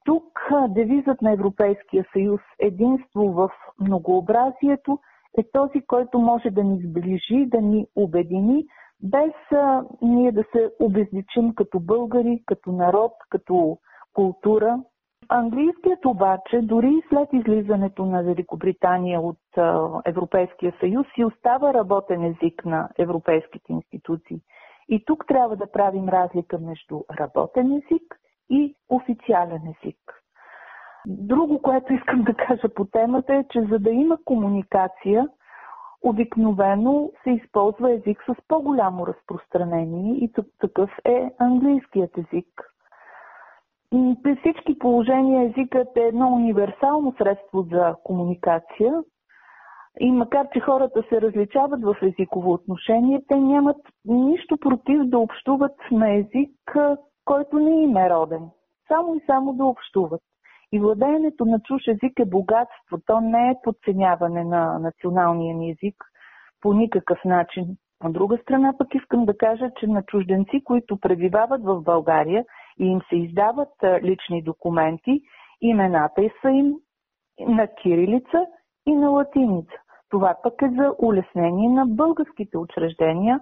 тук 0.08 0.24
девизът 0.68 1.22
на 1.22 1.32
Европейския 1.32 2.04
съюз 2.12 2.40
Единство 2.58 3.32
в 3.32 3.50
многообразието 3.80 4.98
е 5.38 5.42
този, 5.52 5.80
който 5.86 6.18
може 6.18 6.50
да 6.50 6.64
ни 6.64 6.82
сближи, 6.86 7.46
да 7.46 7.60
ни 7.60 7.86
обедини, 7.96 8.66
без 9.02 9.32
а, 9.52 9.82
ние 10.02 10.32
да 10.32 10.44
се 10.52 10.70
обезличим 10.80 11.54
като 11.54 11.80
българи, 11.80 12.42
като 12.46 12.72
народ, 12.72 13.12
като 13.30 13.78
култура. 14.14 14.82
Английският 15.28 16.04
обаче, 16.06 16.60
дори 16.62 16.92
след 17.08 17.28
излизането 17.32 18.06
на 18.06 18.22
Великобритания 18.22 19.20
от 19.20 19.38
Европейския 20.06 20.74
съюз, 20.80 21.06
си 21.14 21.24
остава 21.24 21.74
работен 21.74 22.24
език 22.24 22.64
на 22.64 22.88
европейските 22.98 23.72
институции. 23.72 24.40
И 24.88 25.04
тук 25.04 25.24
трябва 25.28 25.56
да 25.56 25.70
правим 25.72 26.08
разлика 26.08 26.58
между 26.58 27.00
работен 27.20 27.72
език 27.72 28.20
и 28.50 28.74
официален 28.88 29.74
език. 29.82 29.98
Друго, 31.06 31.62
което 31.62 31.92
искам 31.94 32.22
да 32.22 32.34
кажа 32.34 32.68
по 32.74 32.84
темата 32.84 33.34
е, 33.34 33.44
че 33.50 33.60
за 33.70 33.78
да 33.78 33.90
има 33.90 34.18
комуникация, 34.24 35.28
обикновено 36.02 37.10
се 37.24 37.30
използва 37.30 37.92
език 37.92 38.24
с 38.28 38.34
по-голямо 38.48 39.06
разпространение 39.06 40.14
и 40.14 40.32
такъв 40.60 40.90
е 41.04 41.30
английският 41.38 42.18
език. 42.18 42.62
При 44.22 44.36
всички 44.36 44.78
положения 44.78 45.42
езикът 45.42 45.96
е 45.96 46.00
едно 46.00 46.34
универсално 46.34 47.14
средство 47.18 47.62
за 47.62 47.94
комуникация 48.04 49.02
и 50.00 50.12
макар, 50.12 50.48
че 50.52 50.60
хората 50.60 51.02
се 51.08 51.20
различават 51.20 51.82
в 51.82 51.96
езиково 52.02 52.52
отношение, 52.52 53.24
те 53.28 53.36
нямат 53.36 53.76
нищо 54.04 54.56
против 54.56 55.04
да 55.04 55.18
общуват 55.18 55.76
на 55.90 56.14
език, 56.14 56.76
който 57.24 57.58
не 57.58 57.82
им 57.82 57.96
е 57.96 58.10
роден. 58.10 58.50
Само 58.88 59.14
и 59.14 59.20
само 59.26 59.52
да 59.52 59.64
общуват. 59.64 60.20
И 60.72 60.80
владеенето 60.80 61.44
на 61.44 61.60
чуж 61.60 61.82
език 61.88 62.18
е 62.20 62.24
богатство. 62.24 62.98
То 63.06 63.20
не 63.20 63.50
е 63.50 63.60
подценяване 63.62 64.44
на 64.44 64.78
националния 64.78 65.56
ни 65.56 65.70
език 65.70 66.04
по 66.60 66.72
никакъв 66.72 67.18
начин. 67.24 67.76
От 68.04 68.12
друга 68.12 68.38
страна 68.42 68.74
пък 68.78 68.94
искам 68.94 69.24
да 69.24 69.36
кажа, 69.36 69.70
че 69.80 69.86
на 69.86 70.02
чужденци, 70.02 70.64
които 70.64 71.00
пребивават 71.00 71.64
в 71.64 71.82
България 71.82 72.44
и 72.78 72.86
им 72.86 73.00
се 73.08 73.16
издават 73.16 73.72
лични 74.02 74.42
документи, 74.42 75.20
имената 75.60 76.22
и 76.22 76.30
са 76.42 76.50
им 76.50 76.74
на 77.40 77.68
кирилица 77.82 78.46
и 78.86 78.92
на 78.94 79.10
латиница. 79.10 79.74
Това 80.10 80.36
пък 80.42 80.62
е 80.62 80.68
за 80.68 80.94
улеснение 80.98 81.68
на 81.68 81.86
българските 81.86 82.58
учреждения, 82.58 83.40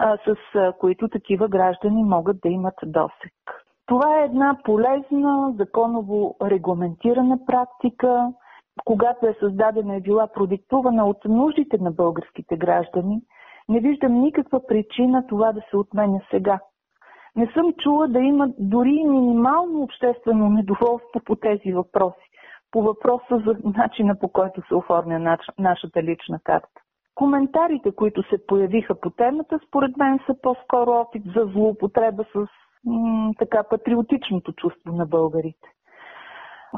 с 0.00 0.36
които 0.78 1.08
такива 1.08 1.48
граждани 1.48 2.04
могат 2.04 2.40
да 2.40 2.48
имат 2.48 2.74
досек. 2.86 3.64
Това 3.90 4.20
е 4.20 4.24
една 4.24 4.56
полезна, 4.64 5.54
законово 5.58 6.36
регламентирана 6.42 7.38
практика, 7.46 8.32
когато 8.84 9.26
е 9.26 9.36
създадена 9.40 9.96
и 9.96 10.00
била 10.00 10.26
продиктувана 10.26 11.06
от 11.06 11.24
нуждите 11.24 11.78
на 11.78 11.90
българските 11.90 12.56
граждани. 12.56 13.20
Не 13.68 13.80
виждам 13.80 14.20
никаква 14.20 14.66
причина 14.66 15.26
това 15.26 15.52
да 15.52 15.60
се 15.70 15.76
отменя 15.76 16.20
сега. 16.30 16.60
Не 17.36 17.46
съм 17.46 17.72
чула 17.72 18.08
да 18.08 18.18
има 18.18 18.48
дори 18.58 19.04
минимално 19.04 19.82
обществено 19.82 20.50
недоволство 20.50 21.20
по 21.24 21.36
тези 21.36 21.72
въпроси. 21.72 22.30
По 22.70 22.82
въпроса 22.82 23.42
за 23.46 23.56
начина 23.78 24.18
по 24.18 24.28
който 24.28 24.62
се 24.68 24.74
оформя 24.74 25.36
нашата 25.58 26.02
лична 26.02 26.40
карта. 26.44 26.80
Коментарите, 27.14 27.92
които 27.92 28.22
се 28.22 28.46
появиха 28.46 29.00
по 29.00 29.10
темата, 29.10 29.58
според 29.68 29.96
мен 29.96 30.18
са 30.26 30.34
по-скоро 30.42 30.90
опит 30.90 31.22
за 31.36 31.44
злоупотреба 31.52 32.24
с 32.34 32.59
м- 32.84 33.32
така 33.38 33.62
патриотичното 33.70 34.52
чувство 34.52 34.92
на 34.92 35.06
българите. 35.06 35.68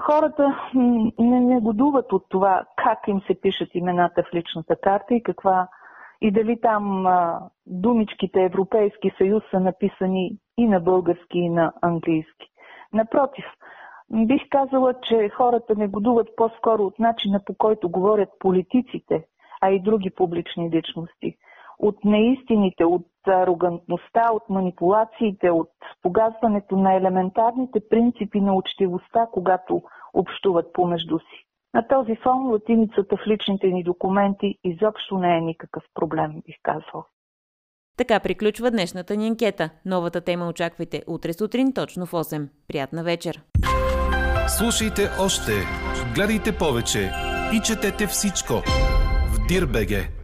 Хората 0.00 0.70
не 1.18 1.40
негодуват 1.40 2.12
от 2.12 2.26
това 2.28 2.64
как 2.76 2.98
им 3.08 3.20
се 3.20 3.40
пишат 3.40 3.68
имената 3.74 4.22
в 4.22 4.34
личната 4.34 4.76
карта 4.76 5.14
и 5.14 5.22
каква 5.22 5.68
и 6.20 6.30
дали 6.30 6.60
там 6.60 7.06
а, 7.06 7.40
думичките 7.66 8.42
Европейски 8.42 9.12
съюз 9.18 9.42
са 9.50 9.60
написани 9.60 10.38
и 10.58 10.66
на 10.66 10.80
български, 10.80 11.38
и 11.38 11.48
на 11.48 11.72
английски. 11.82 12.46
Напротив, 12.92 13.44
бих 14.10 14.42
казала, 14.50 14.94
че 15.02 15.28
хората 15.28 15.74
негодуват 15.76 16.28
по-скоро 16.36 16.82
от 16.82 16.98
начина 16.98 17.40
по 17.46 17.54
който 17.54 17.90
говорят 17.90 18.28
политиците, 18.38 19.24
а 19.60 19.70
и 19.70 19.82
други 19.82 20.10
публични 20.10 20.70
личности. 20.70 21.36
От 21.78 22.04
неистините, 22.04 22.84
от 22.84 23.06
арогантността, 23.30 24.32
от 24.32 24.48
манипулациите, 24.48 25.50
от 25.50 25.70
погазването 26.02 26.76
на 26.76 26.94
елементарните 26.94 27.80
принципи 27.90 28.40
на 28.40 28.54
учтивостта, 28.54 29.26
когато 29.32 29.82
общуват 30.14 30.72
помежду 30.72 31.18
си. 31.18 31.46
На 31.74 31.88
този 31.88 32.16
фон 32.16 32.50
латиницата 32.50 33.16
в 33.16 33.26
личните 33.26 33.66
ни 33.66 33.84
документи 33.84 34.58
изобщо 34.64 35.18
не 35.18 35.36
е 35.36 35.40
никакъв 35.40 35.84
проблем, 35.94 36.42
бих 36.46 36.56
казал. 36.62 37.04
Така 37.96 38.20
приключва 38.20 38.70
днешната 38.70 39.16
ни 39.16 39.28
анкета. 39.28 39.70
Новата 39.84 40.20
тема 40.20 40.48
очаквайте 40.48 41.02
утре 41.06 41.32
сутрин 41.32 41.72
точно 41.72 42.06
в 42.06 42.12
8. 42.12 42.48
Приятна 42.68 43.04
вечер! 43.04 43.42
Слушайте 44.48 45.02
още, 45.20 45.52
гледайте 46.14 46.58
повече 46.58 47.10
и 47.54 47.60
четете 47.60 48.06
всичко 48.06 48.54
в 49.32 49.46
Дирбеге. 49.48 50.21